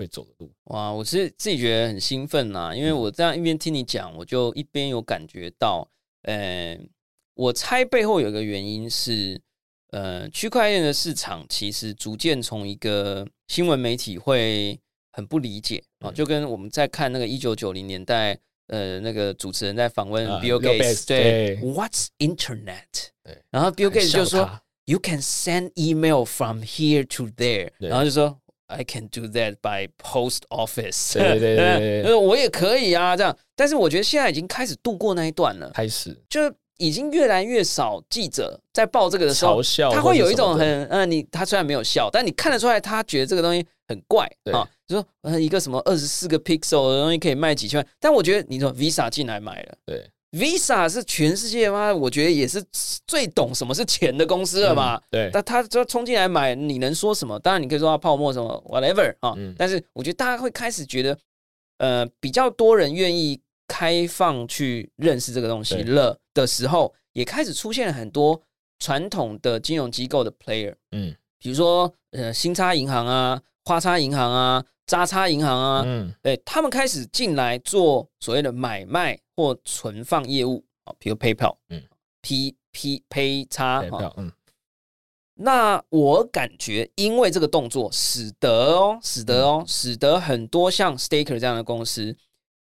[0.00, 5.86] 会走的路，哇，我是自己觉得很兴奋呐，因为我这样一边听你讲，我就一边有感觉到，
[6.22, 6.74] 呃，
[7.34, 9.38] 我猜背后有一个原因是，
[9.90, 14.80] 呃，区块链的市场其实逐渐从一个新闻媒体会
[15.12, 18.38] 很不理解啊，嗯就跟我们在看那个一九九零年代，
[18.68, 23.10] 呃，那个主持人在访问啊 Bill Gates，Gates，对对，What's Internet？
[23.22, 24.50] 对，然后 Bill Gates 就说。
[24.86, 28.36] You can send email from here to there，然后就说
[28.70, 31.14] I can do that by post office。
[31.14, 31.56] 对对
[32.02, 33.36] 对 我也可以啊，这样。
[33.56, 36.40] 但是我觉得现在已经开始度过那一段了，开始就
[36.78, 49.74] 已经越来越少记者在报这个的时候嘲，笑，他会有一种很呃，你他虽然没有笑，但你看得出来他觉得这个东西很怪对啊，就说呃一个什么二十四个 pixel 的东西可以卖几千万，但我觉得你说 Visa 进来买了。
[49.84, 51.92] 对 Visa 是全世界吗？
[51.92, 52.64] 我觉得也是
[53.06, 54.96] 最懂什么是钱的公司了嘛。
[54.96, 55.30] 嗯对。
[55.32, 57.36] 那他就冲进来买，你能说什么？
[57.40, 59.52] 当然你可以说他泡沫什么 whatever 啊，嗯。
[59.58, 61.18] 但是我觉得大家会开始觉得，
[61.78, 68.40] 呃，比较多人愿意开放去认识这个东西了的时候，也开始出现了很多
[68.78, 71.12] 传统的金融机构的 player，嗯。
[71.40, 76.14] 比如说呃新差银行啊、花差银行啊、渣差银行啊，嗯。
[76.22, 81.82] 对他们开始进来做所谓的买卖或存放业务啊，比如 PayPal，嗯
[82.20, 83.82] ，P P Pay 差
[84.18, 84.30] 嗯。
[85.34, 89.44] 那我感觉，因为这个动作，使得哦，使得嗯。
[89.44, 92.14] 哦，使得很多像 Staker 这样的公司，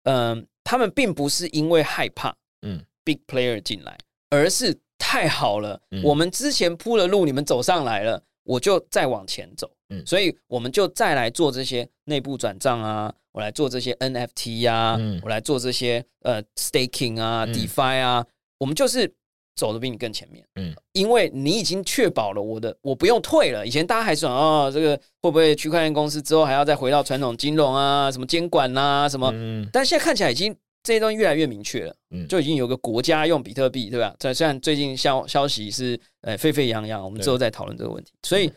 [0.04, 2.84] 嗯、他们并不是因为害怕嗯。
[3.04, 3.98] Big player 进来，
[4.30, 6.04] 而是太好了，嗯。
[6.04, 18.26] 我们之前铺了路，你们走上来了，我就再往前走，嗯所以我们就再来做这些内部转账啊，我来做这些 NFT 呀、嗯我来做这些呃 staking 啊、嗯 DeFi 啊，
[18.58, 19.12] 我们就是
[19.54, 20.44] 走的比你更前面。
[20.56, 23.66] 嗯因为你已经确保了我的，我不用退了。
[23.66, 29.30] 以前大家还说哦，这个会不会区块链公司之后还要再回到传统金融啊，什么监管啊、什么？
[29.34, 34.14] 嗯但现在看起来已经这些东西越来越明确了，嗯就已经有个国家用比特币，对吧？
[34.18, 38.12] 这虽然最近消消息是呃沸沸扬扬，我们之后再讨论这个问题。
[38.24, 38.52] 所以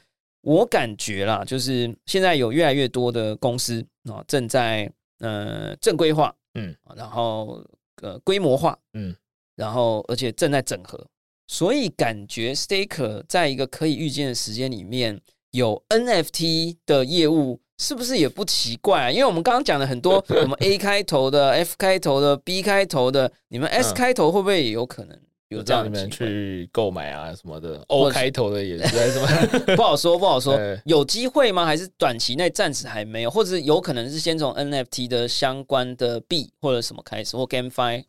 [0.46, 4.90] 我感觉啦，就是现在有越来越多的公司啊、正在
[5.20, 7.62] 呃正规化，嗯，然后
[8.02, 9.16] 呃规模化，嗯。
[9.56, 11.02] 然后而且正在整合，
[11.48, 15.20] 所以感觉 Staker 在一个可以预见的时间里面
[15.52, 19.10] 有 NFT 的业务，是不是也不奇怪啊？
[19.12, 25.18] 因为我们刚刚讲了很多， 我们 A 开头的、F 开头的、B 开头的，你们 S 嗯开头会不会也有可能
[25.50, 26.28] 有这样让你们的机会？
[26.28, 29.20] 去购买啊什么的或，O 开头的也是还是什
[29.70, 29.76] 么？
[29.78, 31.66] 不好说，不好说， 有机会吗？
[31.66, 38.04] 还是短期内暂时还没有，或者是有可能是先从 NFT 的相关的币或者什么开始，或 GameFi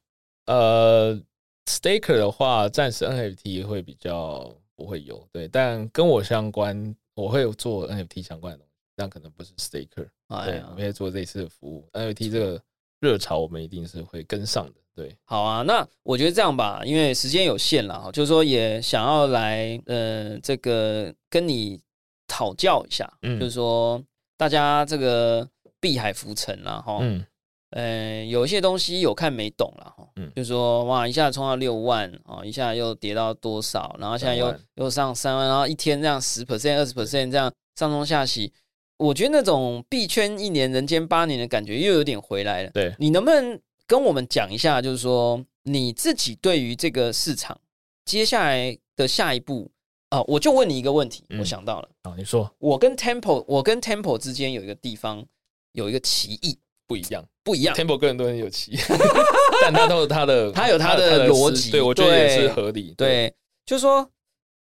[0.46, 1.20] 呃
[1.66, 10.06] ，staker 的话，暂时 NFT 会比较不会有，对，但跟我相关，我会有做 NFT 相关的东西，但可能不是 staker，
[10.44, 11.88] 对，我们会做类似的服务。
[11.92, 12.62] NFT 这个
[13.00, 21.78] 热潮，我们一定是会跟上的，对，好啊，那我觉得这样吧，因为时间有限了哈，就是说也想要来呃，这个跟你
[22.26, 23.38] 讨教一下，嗯。
[23.38, 24.02] 就是说
[24.38, 25.46] 大家这个
[25.78, 27.22] 碧海浮沉啦哈，嗯。
[27.70, 30.32] 呃，有一些东西有看没懂了哈，嗯。
[30.34, 38.50] 就是说哇，一下冲到六万哦，一下又跌到多少，然后现在又又上三万，然后一天这样十 percent、二十 percent 这样上冲下洗，
[38.96, 42.70] 我觉得那种币圈一年人间八年的感觉又有点回来了。
[42.70, 47.58] 对，你能不能跟我们讲一下，就是说你自己对于这个市场
[48.04, 49.70] 接下来的下一步
[50.08, 55.26] 啊、我就问你一个问题，嗯我想到了，好，你说我跟 Temple，我跟 Temple 之间有一个地方
[55.72, 56.56] 有一个歧义，
[56.86, 57.74] 不一样不一样。
[57.74, 58.78] ，Temple 个人都很有奇，
[59.60, 62.94] 但他都有他的， 他有他的逻辑思对我觉得也是合理。
[62.96, 63.34] 对，
[63.66, 64.08] 就是说，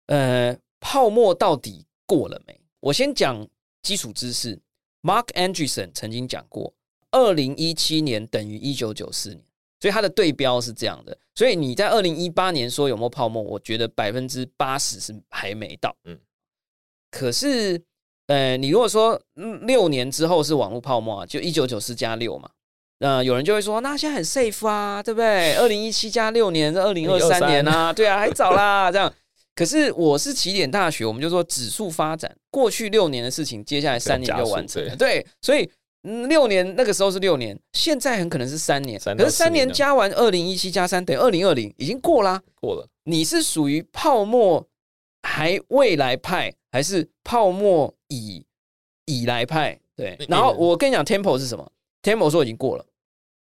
[0.07, 2.59] 呃，泡沫到底过了没？
[2.79, 3.47] 我先讲
[3.83, 4.59] 基础知识。
[5.03, 6.73] Mark Andreessen 曾经讲过，
[7.13, 9.43] 二零一七年等于一九九四年，
[9.81, 11.17] 所以它的对标是这样的。
[11.35, 13.41] 所以你在二零一八年说有没有泡沫？
[13.41, 15.95] 我觉得百分之八十是还没到。
[16.05, 16.19] 嗯嗯，
[17.11, 17.81] 可是，
[18.27, 22.51] 呃，你如果说嗯六年之后是网络泡沫啊，就一九九四加六嘛。
[22.99, 25.55] 呃，有人就会说，那现在很 safe 啊，对不对？
[25.57, 29.13] 二零一七加六年，二零二三年啊，对啊，还早啦，这样。
[29.57, 34.95] 可是我是起点大学，我们就说指数发展，过去六年的事情，接下来三年就完成了。
[34.95, 35.69] 对，所以
[36.05, 38.99] 嗯，六年那个时候是六年，现在很可能是三年。
[38.99, 42.43] 可是三年年加完二零一七加三等于二零二零，已经过啦。
[42.61, 44.67] 过了，你是属于泡沫
[45.23, 48.45] 还未来派，还是泡沫已
[49.07, 49.79] 已来派？
[49.95, 50.19] 对。
[50.29, 51.71] 然后我跟你讲，Temple 是什么
[52.03, 52.85] ？Temple 说已经过了，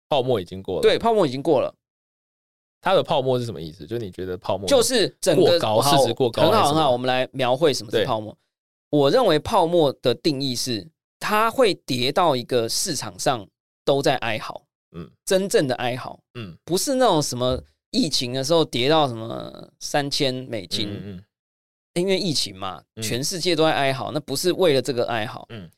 [0.09, 1.73] 泡沫已经过了。，对，泡沫已经过了。
[2.81, 3.85] 它的泡沫是什么意思？
[3.85, 6.65] 就是你觉得泡沫就是整个过高好市值过高很好很好。
[6.65, 8.35] 还是什么我们来描绘什么是泡沫。
[8.89, 10.85] 我认为泡沫的定义是，
[11.21, 13.47] 它会跌到一个市场上
[13.85, 14.61] 都在哀嚎，
[14.93, 17.61] 嗯真正的哀嚎，嗯不是那种什么
[17.91, 21.23] 疫情的时候跌到什么三千美金，嗯嗯
[21.93, 25.45] 因为疫情嘛，嗯全世界都在哀嚎，那不是为了这个哀嚎。
[25.49, 25.69] 嗯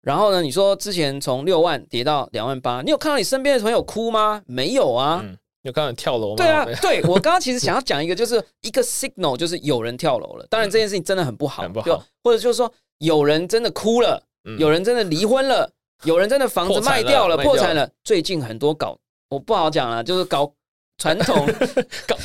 [0.00, 4.40] 然后呢，你说之前从六万跌到两万八，你有看到你身边的朋友哭吗？
[4.46, 5.20] 没有啊。
[5.22, 6.36] 嗯，有看到你跳楼吗？
[6.36, 10.46] 对啊，对我刚刚其实想要 讲一个，就是一个 signal，就是有人跳楼了。
[10.48, 15.70] 当然这件事情真的很不好，很不好就或者就是说有人真的哭了，嗯有人真的离婚了，
[16.04, 17.90] 有人真的房子卖掉了，破产了。
[18.04, 18.96] 最近很多搞
[19.28, 20.50] 我不好讲了，就是搞
[20.98, 21.46] 传统
[22.06, 22.16] 搞，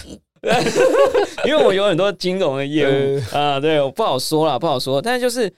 [1.45, 5.01] 因为我有很多金融的业务啊，对，我不好说了，不好说。
[5.01, 5.51] 但是就是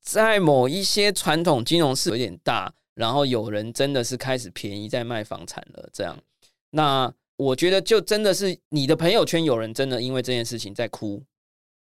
[0.00, 6.16] 在某一些传统金融市有点大，然后有人真的是开始便宜在卖房产了，这样。
[6.70, 11.20] 那我觉得就真的是你的朋友圈有人真的因为这件事情在哭，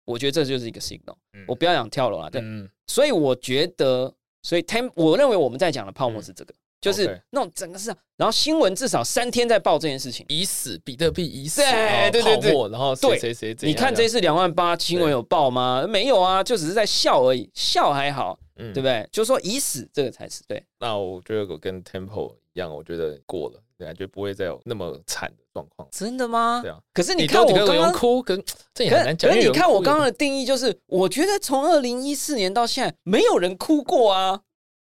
[0.07, 1.15] 我觉得这就是一个 signal。
[1.35, 4.11] 嗯我不要讲跳楼了，对，嗯所以我觉得，
[4.43, 10.25] 所以 tem，我认为我们在讲的泡沫是这个，就是那种整个市场，然后新闻至少三天在报这件事情。
[10.29, 15.87] 已死，比特币已死，对对对对然后谁对谁谁你看这次两万八新闻有报吗？
[15.87, 19.07] 没有啊，就只是在笑而已，笑还好，嗯对不对？
[19.13, 20.63] 就说已死这个才是对。
[20.79, 25.87] 那我觉得我跟 Temple 一样，我觉得过了，感觉不会再有那么惨的状况。
[25.91, 26.61] 真的吗？
[26.62, 26.79] 对啊。
[26.95, 29.31] 可是你你看我刚刚，哭，跟这也很难讲。
[29.31, 34.41] 可是你看我刚刚的定义就是，我觉得从二零一四年到现在，没有人哭过啊。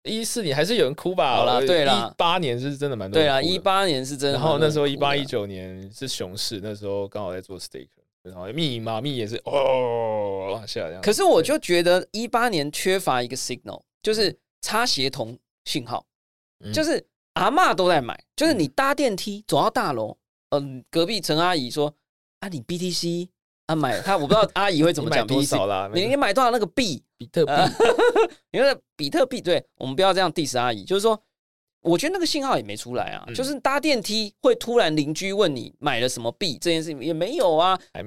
[0.04, 1.36] 一四年还是有人哭吧？
[1.36, 7.90] 好啦对啦一八年是真的蛮多对啊，一，八年是真的然后那时候一八一九年是熊市，那时候刚好在做 stake，
[8.24, 11.02] 然后密码密也是哦往下这样。
[11.02, 16.06] 可是我就觉得一八年缺乏一个 signal，就是差协同信号，
[16.64, 20.18] 嗯就是阿嬷都在买，就是你搭电梯走到大楼，
[20.50, 21.94] 嗯，隔壁陈阿姨说
[22.40, 23.30] 啊，你 BTC
[23.68, 25.90] 啊买，他我不知道阿姨会怎么讲多 BTC，少啦？
[25.94, 27.04] 你你买多少那个币？
[27.18, 27.70] 比特币呃
[28.52, 31.22] 因为比特币，对我们不要这样 diss 阿姨，就是说。
[31.82, 37.80] 我觉得那个信号也没出来啊，嗯就是搭电梯会突然邻居问你买了什么币这件事情也没有啊。
[37.94, 38.04] 哎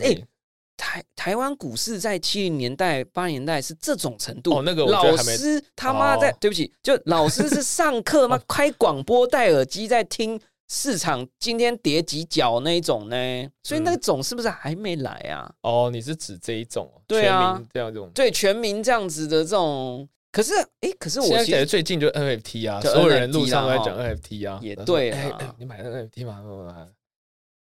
[0.76, 4.56] 台台湾股市在七零年代、八零年代是这种程度。
[4.58, 13.48] 哦那个老师他妈在、哦对不起，就老师是上课吗 开广播戴耳机在听市场今天跌几角那一种呢？
[13.62, 15.52] 所以那种是不是还没来啊？
[15.62, 18.10] 哦，你是指这一种哦对啊全民这样这种。
[18.14, 25.14] 对，全民这样子的这种，可是哎，可是我现在感觉最近就 NFT 啊，就所有人路上都在讲 NFT 啊，也对
[25.58, 26.42] 你买那个 NFT 吗？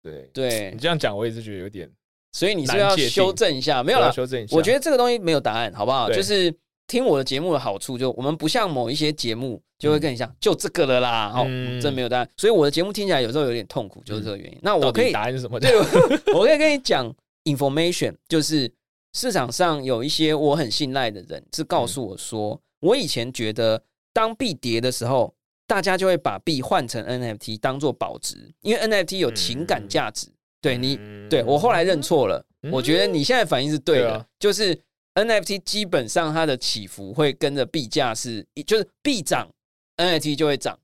[0.01, 1.88] 对，对你，这样讲我也是觉得有点
[2.32, 4.13] 所以你是不是要修正一下，没有我要了。
[4.13, 4.55] 修正一下。
[4.55, 6.09] 我觉得这个东西没有答案，好不好？
[6.09, 6.53] 就是
[6.88, 12.29] 听我的节目的好处，就我们不像某一些节目就会跟你讲，就这个了啦，哦，嗯这没有答案。
[12.38, 14.57] 所以我的节目听起来有时候有点痛苦，就是这个原因。
[14.61, 15.59] 那我可以，答案是什么？
[15.59, 15.77] 对，
[16.34, 17.13] 我可以跟你讲
[17.43, 18.71] information，就是
[19.13, 23.82] 市场上有一些我很信赖的人是告诉我说，我以前觉得
[24.13, 25.34] 当币跌的时候，
[25.67, 30.27] 大家就会把币换成 NFT 当做保值，因为 NFT 有情感价值。
[30.62, 30.99] 对你，
[31.30, 34.78] 对我后来认错了，我觉得你现在反应是对的，就是
[35.16, 39.49] NFT 基本上它的起伏会跟着币价是，就是币涨
[39.97, 40.78] NFT 就会涨，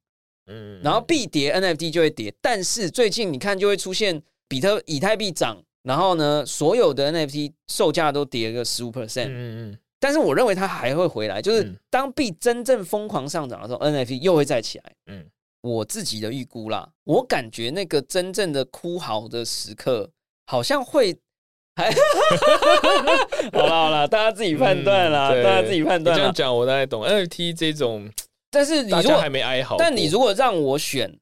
[0.47, 2.34] 嗯然后币跌 NFT 就会跌。
[2.41, 9.78] 但是最近你看就会出现比特以太币涨，然后呢所有的 NFT 售价都跌个十五 percent，嗯嗯。
[9.99, 11.75] 但是我认为它还会回来，就是嗯。
[11.89, 14.84] 当币真正疯狂上涨的时候，NFT 又会再起来。
[15.07, 15.25] 嗯
[15.62, 20.10] 我自己的预估啦，我感觉那个真正的哭嚎的时刻，
[20.45, 21.18] 好像会
[21.76, 21.91] 还
[23.53, 26.16] 好了好了，大家自己判断啦，嗯大家自己判断。
[26.16, 28.10] 你这样讲我大概懂 NFT 这种
[28.49, 31.20] 但是你如果还没哀嚎，但你如果让我选，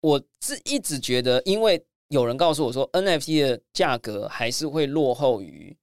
[0.00, 5.76] 我是一直觉得，因为有人告诉我说，NFT 的价格还是会落后于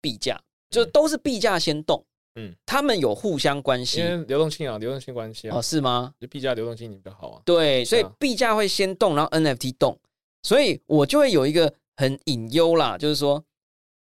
[0.00, 2.04] 币价，就都是币价先动，
[2.36, 2.46] 嗯。
[2.50, 4.00] 嗯，他们有互相关系。
[4.00, 5.56] 因为流动性啊，流动性关系啊。
[5.56, 6.12] 哦，，是吗？
[6.20, 7.42] 就币价流动性比较好啊。
[7.44, 9.98] 对，所以币价会先动，然后 NFT 动，
[10.42, 13.44] 所以我就会有一个很隐忧啦，就是说，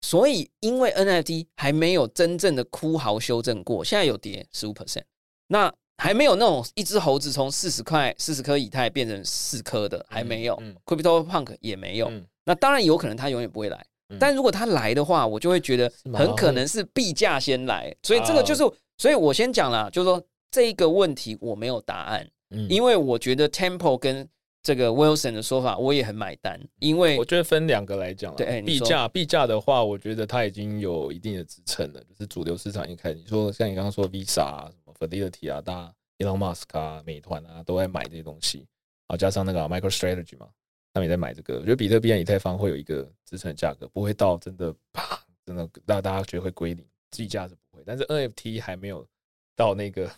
[0.03, 5.03] 所以因为 NFT 还没有真正的哭嚎修正过，现在有跌十五 percent，
[5.49, 10.75] 那还没有那种一只猴子从四十块四十颗以太变成四颗的，还没有、嗯。
[10.85, 12.25] Crypto Punk 也没有，嗯。
[12.45, 13.85] 那当然有可能它永远不会来。
[14.13, 14.19] 嗯。
[14.21, 18.63] 但如果他来的话，我就会觉得很可能是币价先来，所以这个就是，
[18.97, 22.69] 所以我先讲啦，就是说这一个问题我没有答案，嗯。
[22.69, 24.29] 因为我觉得 Temple 跟
[24.63, 38.65] 这个 Wilson 的说法我也很买单，因为我觉得分两个来讲啦对币价币价的话，我觉得它已经有一定的支撑了，就是主流市场一开始，你说像你刚刚说 Visa 啊、什么 Fidelity 啊、大 Elon Musk 啊、美团啊都在买这些东西，
[39.09, 40.47] 啊加上那个 MicroStrategy 嘛，
[40.93, 41.55] 他们也在买这个。
[41.55, 49.07] 我觉得比特币和以太坊会有一个支撑的价格，不会到真的啪，真的让大家觉得会归零，计价是不会，但是 NFT 还没有
[49.57, 50.11] 到那个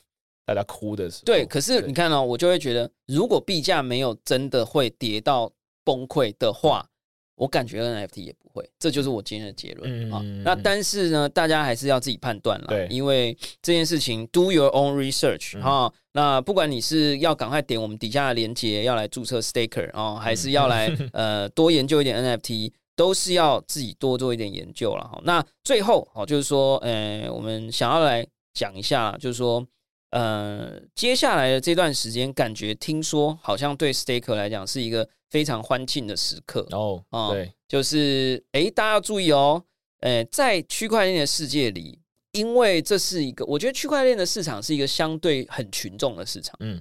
[0.44, 1.24] 大家哭的时候。
[1.26, 5.52] 对，可是你看哦，我就会觉得，如果币价没有真的会跌到
[5.84, 6.88] 崩溃的话，
[7.36, 10.22] 我感觉 NFT 也不会，这就是我今天的结论啊。
[10.44, 15.92] 那嗯但是呢，大家还是要自己判断了，对因为这件事情 do your own research 嗯哈。
[16.12, 22.72] 那不管你是要赶快点我们底下的链接，要来注册 staker 哦，还是要来呃多研究一点 NFT。
[22.96, 25.20] 都是要自己多做一点研究了哈。
[25.24, 29.66] 那最后哦，就是说，呃，我们想要来讲一下，就是说，
[30.10, 36.64] 呃，接下来的这段时间，感觉听说好像对 staker 来讲是一个非常欢庆的时刻。
[36.70, 39.64] 哦对，就是诶，大家要注意哦，
[40.02, 41.98] 诶，在区块链的世界里，
[42.30, 46.80] 因为这是一个，我觉得区块链的市场是一个相对很群众的市场，嗯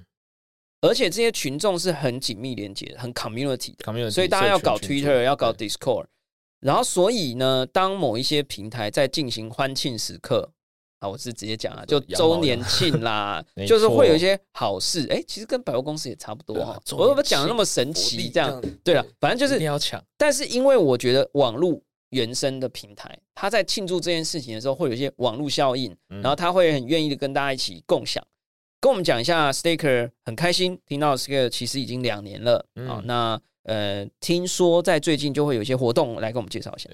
[0.82, 6.06] 而且这些群众是很紧密连接的，很 community 的，，community 所以大家要搞 Twitter，要搞 Discord，
[6.60, 10.52] 然后所以呢，当某一些平台在进行欢庆时刻。
[11.04, 15.06] 啊，我是直接讲啊，就周年庆 啦，就是会有一些好事。
[15.10, 16.56] 哎、其实跟百货公司也差不多。
[16.56, 18.30] 我怎么讲的那么神奇？
[18.30, 21.78] 这样对了，反正就一是你要抢，但是因为我觉得网络
[22.10, 28.24] 原生的平台，它在庆祝这件事情的时候，会有一些网络效应，嗯然后他会很愿意的跟大家一起共享。
[28.80, 36.90] 跟我们讲一下，Staker 很开心听到 Staker 其实已经两年了啊、嗯那呃，听说在最近就会有一些活动来跟我们介绍一下。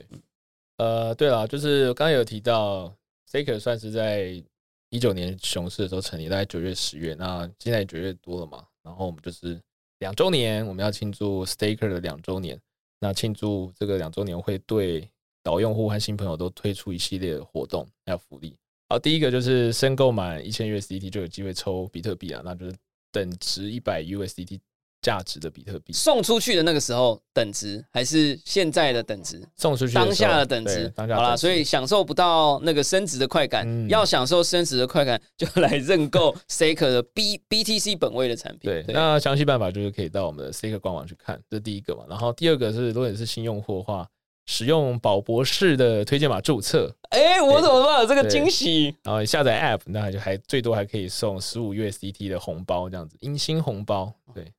[0.76, 2.94] 呃，对了，就是刚刚有提到
[3.30, 4.42] Staker 算是在
[4.88, 9.60] 一九年熊市的时候成立，大概九月、十月，那现在九月多了嘛，然后我们就是
[10.00, 12.60] 两周年，我们要庆祝 Staker 的两周年。
[12.98, 15.08] 那庆祝这个两周年，会对
[15.44, 18.54] 老用户和新朋友都推出一系列的活动还有福利。
[18.88, 22.76] 好，第一个就是申购满一千 USDT 就有机会抽比特币啊，那就是
[23.12, 24.58] 等值一百 USDT
[25.02, 29.42] 价值的比特币送出去的那个时候等值，还是现在的等值？
[29.56, 38.70] 送出去当下的的等值好啦，所以享受不到那个升值的快感，嗯要享受升值的快感，就来认购 Staker 的 B BTC 本位的产品。
[38.70, 42.04] 对，那详细办法就是可以到我们的 Staker 官网去看，这是第一个嘛。
[42.08, 44.06] 然后第二个是，如果你是新用户的话，
[44.46, 48.94] 使用宝博士的推荐码注册，哎、我怎么办有这个惊喜？
[49.04, 54.12] 然后你下载 App，那就还最多还可以送十五 USDT 的红包，这样子，迎新红包。
[54.34, 54.52] 对，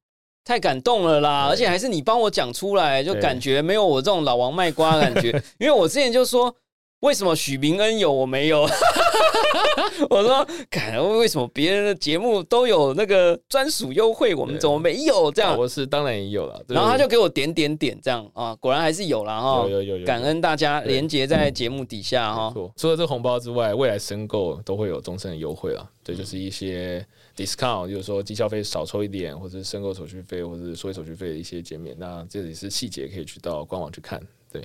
[0.52, 1.47] 太感动了啦！
[1.49, 5.30] 而且还是你帮我讲出来，就感觉没有我这种老王卖瓜的感觉。
[5.58, 6.54] 因为我之前就说，
[6.99, 8.68] 为什么许明恩有我没有？
[10.10, 15.58] 我说，感为什么别人的节目都有那个专属优惠，我们怎么没有这样宝？
[15.58, 16.62] 博士当然也有了。
[16.68, 19.70] 然后他就给我点点点这样啊，果然还是有啦哈有。
[19.70, 25.89] 有有有感恩大家对连接在节目底下哈除了这个红包之外，未来申购都会有终身的优惠了。
[26.04, 27.06] 对，就是一些
[27.46, 31.96] discount，就是说机消费少抽一点，或者是申购手续费，或者是所有手续费的一些减免。
[32.00, 34.22] 那这里是细节，可以去到官网去看。
[34.52, 34.62] 对，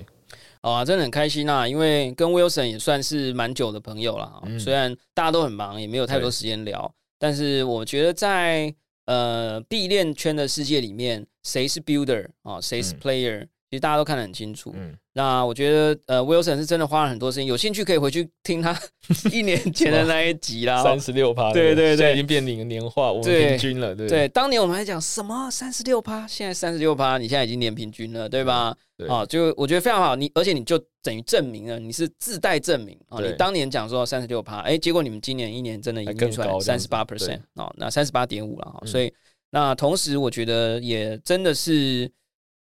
[0.61, 6.93] 好啊，真的很开心啊、因为跟 Wilson 也算是蛮久的朋友了、嗯虽然大家都很忙，也没有太多对时间聊。
[7.17, 8.73] 但是我觉得在
[9.05, 14.73] 呃币链圈的世界里面，谁是 builder 啊，谁是 player，其实大家都看得很清楚。
[14.77, 18.73] 嗯，那我觉得呃，Wilson 是真的花了很多时间，有兴趣可以回去听他
[19.29, 20.81] 一年前的那一集啦。
[20.83, 28.73] 三十六趴，对对对现在已经变年年化，我们平均了，对对，当年我们还讲什么三十六趴，现在三十六趴，你现在已经年平均了，对吧？
[28.97, 39.13] 对啊，就我觉得非常好，你而且你就等于证明了你是自带证明啊，对你当年讲说三十六趴，哎，结果你们今年一年真的已经出来三十八 percent 哦，那三十八点五了所以
[39.49, 42.09] 那同时我觉得也真的是。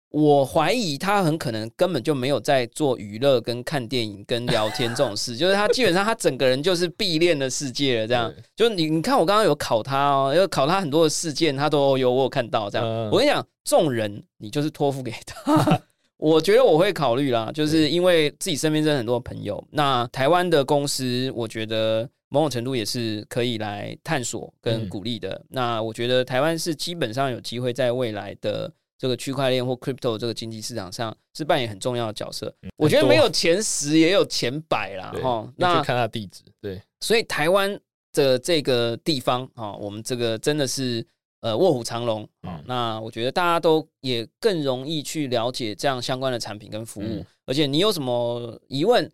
[0.09, 8.07] 我怀疑他很可能根本就没有在做娱乐、跟看电影、跟聊天这种事， 就是他基本上他整个人就是闭恋的世界了。
[8.07, 12.69] 这样，对就你你看我刚刚有考他哦，有考他很多的事件，他都有我有看到。
[12.69, 15.81] 这样，嗯我跟你讲，众人你就是托付给他。
[16.17, 25.39] 我觉得我会考虑啦，就是因为自己身边真的很多朋友，那台湾的公司，我觉得某种程度也是可以来探索跟嗯鼓励的。
[25.49, 32.53] 那我觉得台湾是基本上有机会在未来的这个区块链或 crypto 这个经济市场上是扮演很重要的角色。
[32.75, 35.53] 我觉得没有前十也有前百啦，哈。
[35.55, 37.79] 那看他的地址，对，所以台湾
[38.13, 41.05] 的这个地方啊，我们这个真的是
[41.41, 42.63] 呃卧虎藏龙啊嗯。
[42.65, 49.11] 那我觉得大家都也更容易去了解这样相关的产品跟服务嗯，而且你有什么疑问？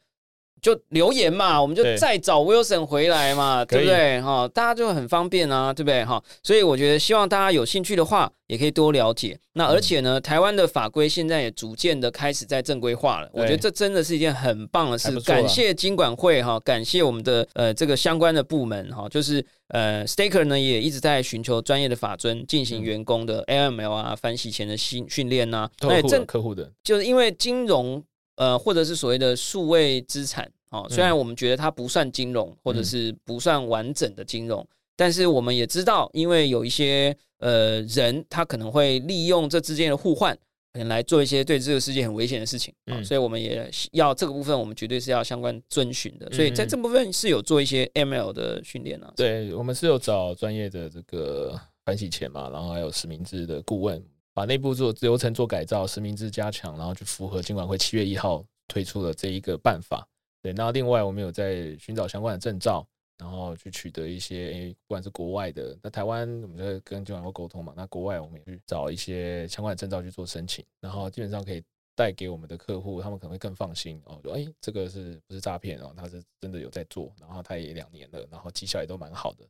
[0.63, 4.21] 就留言嘛，我们就再找 Wilson 回来嘛，对不对？
[4.21, 6.05] 哈，大家就很方便啊，对不对？
[6.05, 9.37] 哈，所以我觉得希望大家有兴趣的话，也可以多了解。
[9.55, 15.19] 那而且呢，台湾的法规现在也逐渐的开始在正规化了，我觉得对这真的是一件很棒的事。
[15.19, 25.69] 感谢金管会哈，感谢我们的呃这个相关的部门哈，就是呃 Staker 呢也一直在寻求专业的法尊，进行员工的 AML 啊、反洗钱的训训练呐。
[25.81, 28.01] 那客户也正客户的，就是因为金融
[28.35, 40.37] 呃或者是所谓的数位资产哦，虽然我们觉得它不算金融或者是不算完整的金融，但是我们也知道，因为有一些呃人他可能会利用这之间的互换。
[40.75, 42.73] 可能来做一些对这个世界很危险的事情
[43.05, 46.27] 所以我们也要这个部分，我们绝对是要相关遵循的。
[46.31, 49.13] 所以在嗯这部分是有做一些 ML 的训练啊。
[49.15, 51.55] 对我们是有找专业的这个
[51.85, 54.03] 反洗钱嘛，然后还有实名制的顾问，
[54.33, 60.07] 把内部做流程做改造，实名制加强，然后去符合金管会七月一号推出的这一个办法。
[60.41, 62.85] 对，那另外我们有在寻找相关的证照，
[63.17, 71.63] 然后去取得一些，诶，不管是国外的，那台湾我们就跟金管会沟通嘛，那国外我们也去找一些相关的证照去做申请，然后基本上可以
[71.95, 75.93] 带给我们的客户，他们可能会更放心哦，说，哎，这个是不是诈骗哦？
[75.95, 79.45] 他是真的有在做，然后他也两年了，然后绩效也都蛮好的，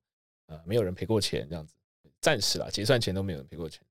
[0.47, 1.73] 呃，没有人赔过钱这样子，
[2.19, 3.81] 暂时啦，结算前都没有人赔过钱。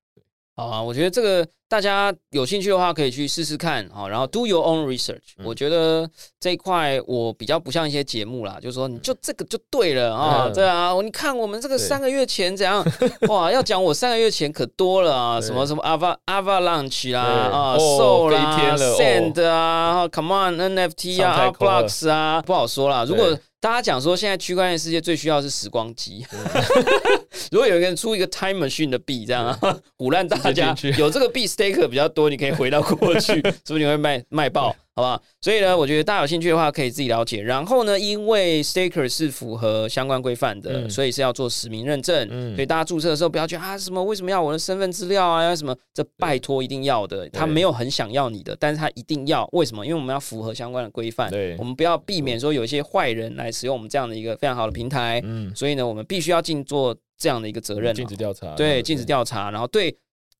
[0.54, 5.46] 好啊，我觉得这个大家有兴趣的话，可以去试试看啊，然后 do your own research、嗯。
[5.46, 6.06] 我觉得
[6.38, 10.52] 这一块我比较不像一些节目啦，就是说你就这个就对了啊，嗯。
[10.52, 12.84] 对啊，你看我们这个三个月前怎样，
[13.28, 23.06] 哇，要讲我三个月前可多了啊，什么什么 Ava Avalanche 啦啊哦，Soul 啦飞天了哦，Sand 啊，Come on NFT 啊，Blocks 啊，不好说啦。
[23.08, 26.26] 如果大家讲说现在区块链世界最需要是时光机，
[27.50, 35.22] 如果有一个人出一个 time machine 的币，这样啊，鼓 烂大家有这个币 staker 比较多，你可以回到过去， 说不定会卖卖爆，好不好？
[35.40, 37.42] 所以呢，我觉得大家有兴趣的话，可以自己了解。
[37.42, 40.90] 然后呢，因为 staker 是符合相关规范的，嗯。
[40.90, 42.54] 所以是要做实名认证，嗯。
[42.54, 45.74] 所以大家注册的时候不要觉得啊什么为什么要我的身份资料啊，要什么？
[45.94, 49.84] 这拜托一定要的，他没有很想要你的，但是他一定要，为什么？
[49.84, 51.56] 因为我们要符合相关的规范，对。
[51.58, 59.96] 我们不要避免说有一些坏人来使用我们这样的一个非常好的平台，嗯，所以呢，我们必须要尽做这样的一个责任啊，禁止调查，对，禁止调查，然后对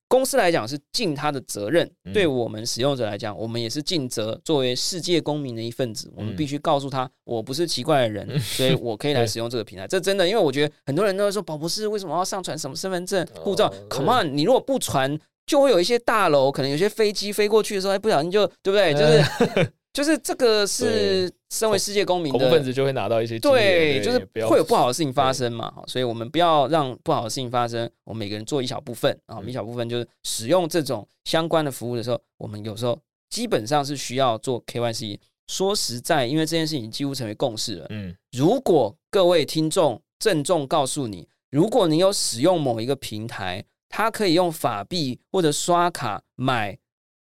[0.09, 4.37] 公司来讲是尽他的责任，嗯对我们使用者来讲，我们也是尽责。
[4.43, 9.87] 作为世界公民的一份子，我们嗯必须告诉他，我不是奇怪的人，所以我可以来使用这个平台。
[9.87, 18.93] 这真的，因为我觉得很多人都会说，宝博士为什么要上传什么身份证、护照哦？Come on，你如果不传，就会有一些大楼，可能有些飞机飞过去的时候，哎，不小心就对不对？
[18.93, 27.87] 就是就是这个是身为世界公民恐怖的分子就会拿到一些对，就是会有不好的事情发生嘛，所以我们不要让不好的事情发生。
[28.05, 32.99] 我们每个人做一小部分啊，嗯一小部分就是使用这种相关的服务的时候，我们有时候
[33.29, 35.19] 基本上是需要做 KYC。
[35.47, 37.85] 说实在，因为这件事情几乎成为共识了。
[37.91, 46.75] 嗯如果各位听众郑重告诉你，如果你有使用某一个平台，它可以用法币或者刷卡买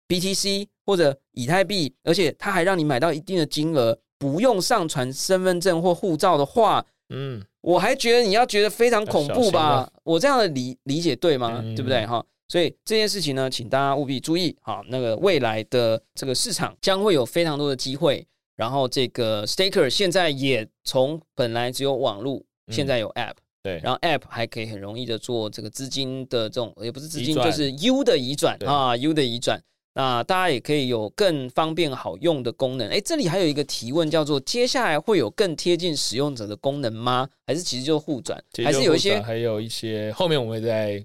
[0.08, 9.88] BTC 或者以太币，而且它还让你买到一定的金额，不用上传身份证或护照的话，嗯，我还觉得你要觉得非常恐怖吧？
[10.04, 11.62] 我这样的理理解对吗？
[11.64, 12.04] 嗯对不对？
[12.08, 14.56] 哈，所以这件事情呢，请大家务必注意。
[14.62, 18.26] 好，那个未来的这个市场将会有非常多的机会。
[18.56, 29.62] 然后这个 Staker 现在也从本来只有网络，嗯现在有 App，、对，然后 App 还可以很容易的做这个资金的这种，也不是资金，就是 U 的移转啊，U 的移转。
[29.96, 32.88] 那大家也可以有更方便好用的功能。
[32.90, 37.28] 哎，这里还有一个提问，叫做接下来会有更贴近使用者的功能吗？
[37.48, 38.44] 还是其实就是互转？
[38.64, 41.04] 还是有一些还有一些后面我们会在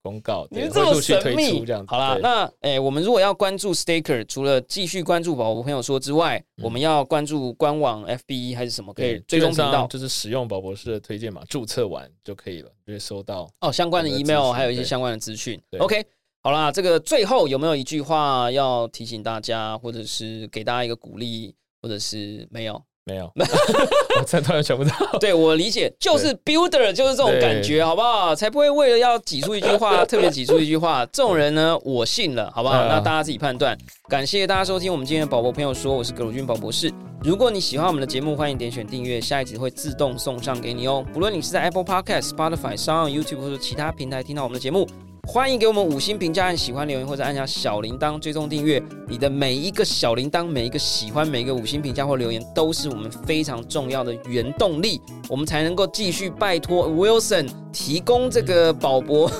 [0.00, 1.90] 公告，对你这么会陆续推神秘出这样子。
[1.90, 8.94] 好啦，那诶、我们如果要关注 Staker，除了继续关注宝宝朋友说之外，我们要关注官网 FB 还是什么？
[8.94, 13.50] 可以对，追踪频道就是使用宝博士的推荐码，注册完就可以了，就会收到。
[13.60, 15.60] 哦，相关的 email 还有一些相关的资讯。
[15.80, 16.02] OK，
[16.42, 22.80] 好啦，这个最后有没有一句话要提醒大家，或者是给大家一个鼓励，或者是没有？
[23.04, 25.18] 没有， 我真的突然想不到。
[25.18, 28.34] 对我理解，就是 builder 就是这种感觉，好不好？
[28.34, 31.06] 才不会为了要挤出一句话，特别挤出一句话。
[31.06, 32.82] 这种人呢，我信了，好不好？
[32.84, 33.76] 嗯那大家自己判断。
[34.10, 36.92] 感谢大家收听我们今天的宝博朋友说，我是葛鲁军宝博士。
[37.22, 41.02] 如果你喜欢我们的节目，欢迎点选订阅，下一集会自动送上给你哦。
[41.10, 44.86] 不论你是在 Apple Podcast、Spotify、n YouTube 或者其他平台听到我们的节目，
[45.30, 48.82] 欢迎给我们五星评价按喜欢留言，或者按下小铃铛追踪订阅。
[49.06, 54.98] 你的每一个小铃铛、每一个喜欢、每一个五星评价或留言，都是我们非常重要的原动力，
[55.28, 59.30] 我们才能够继续拜托 Wilson 提供这个宝博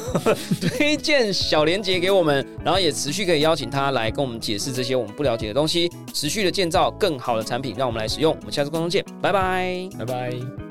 [0.61, 8.37] 推荐小连接给我们，然后也持续可以邀请他来跟我们解释这些我们不了解的东西，持续的建造更好的产品，让我们来使用。
[8.39, 9.89] 我们下次沟通见，拜拜。
[9.99, 10.68] 拜拜。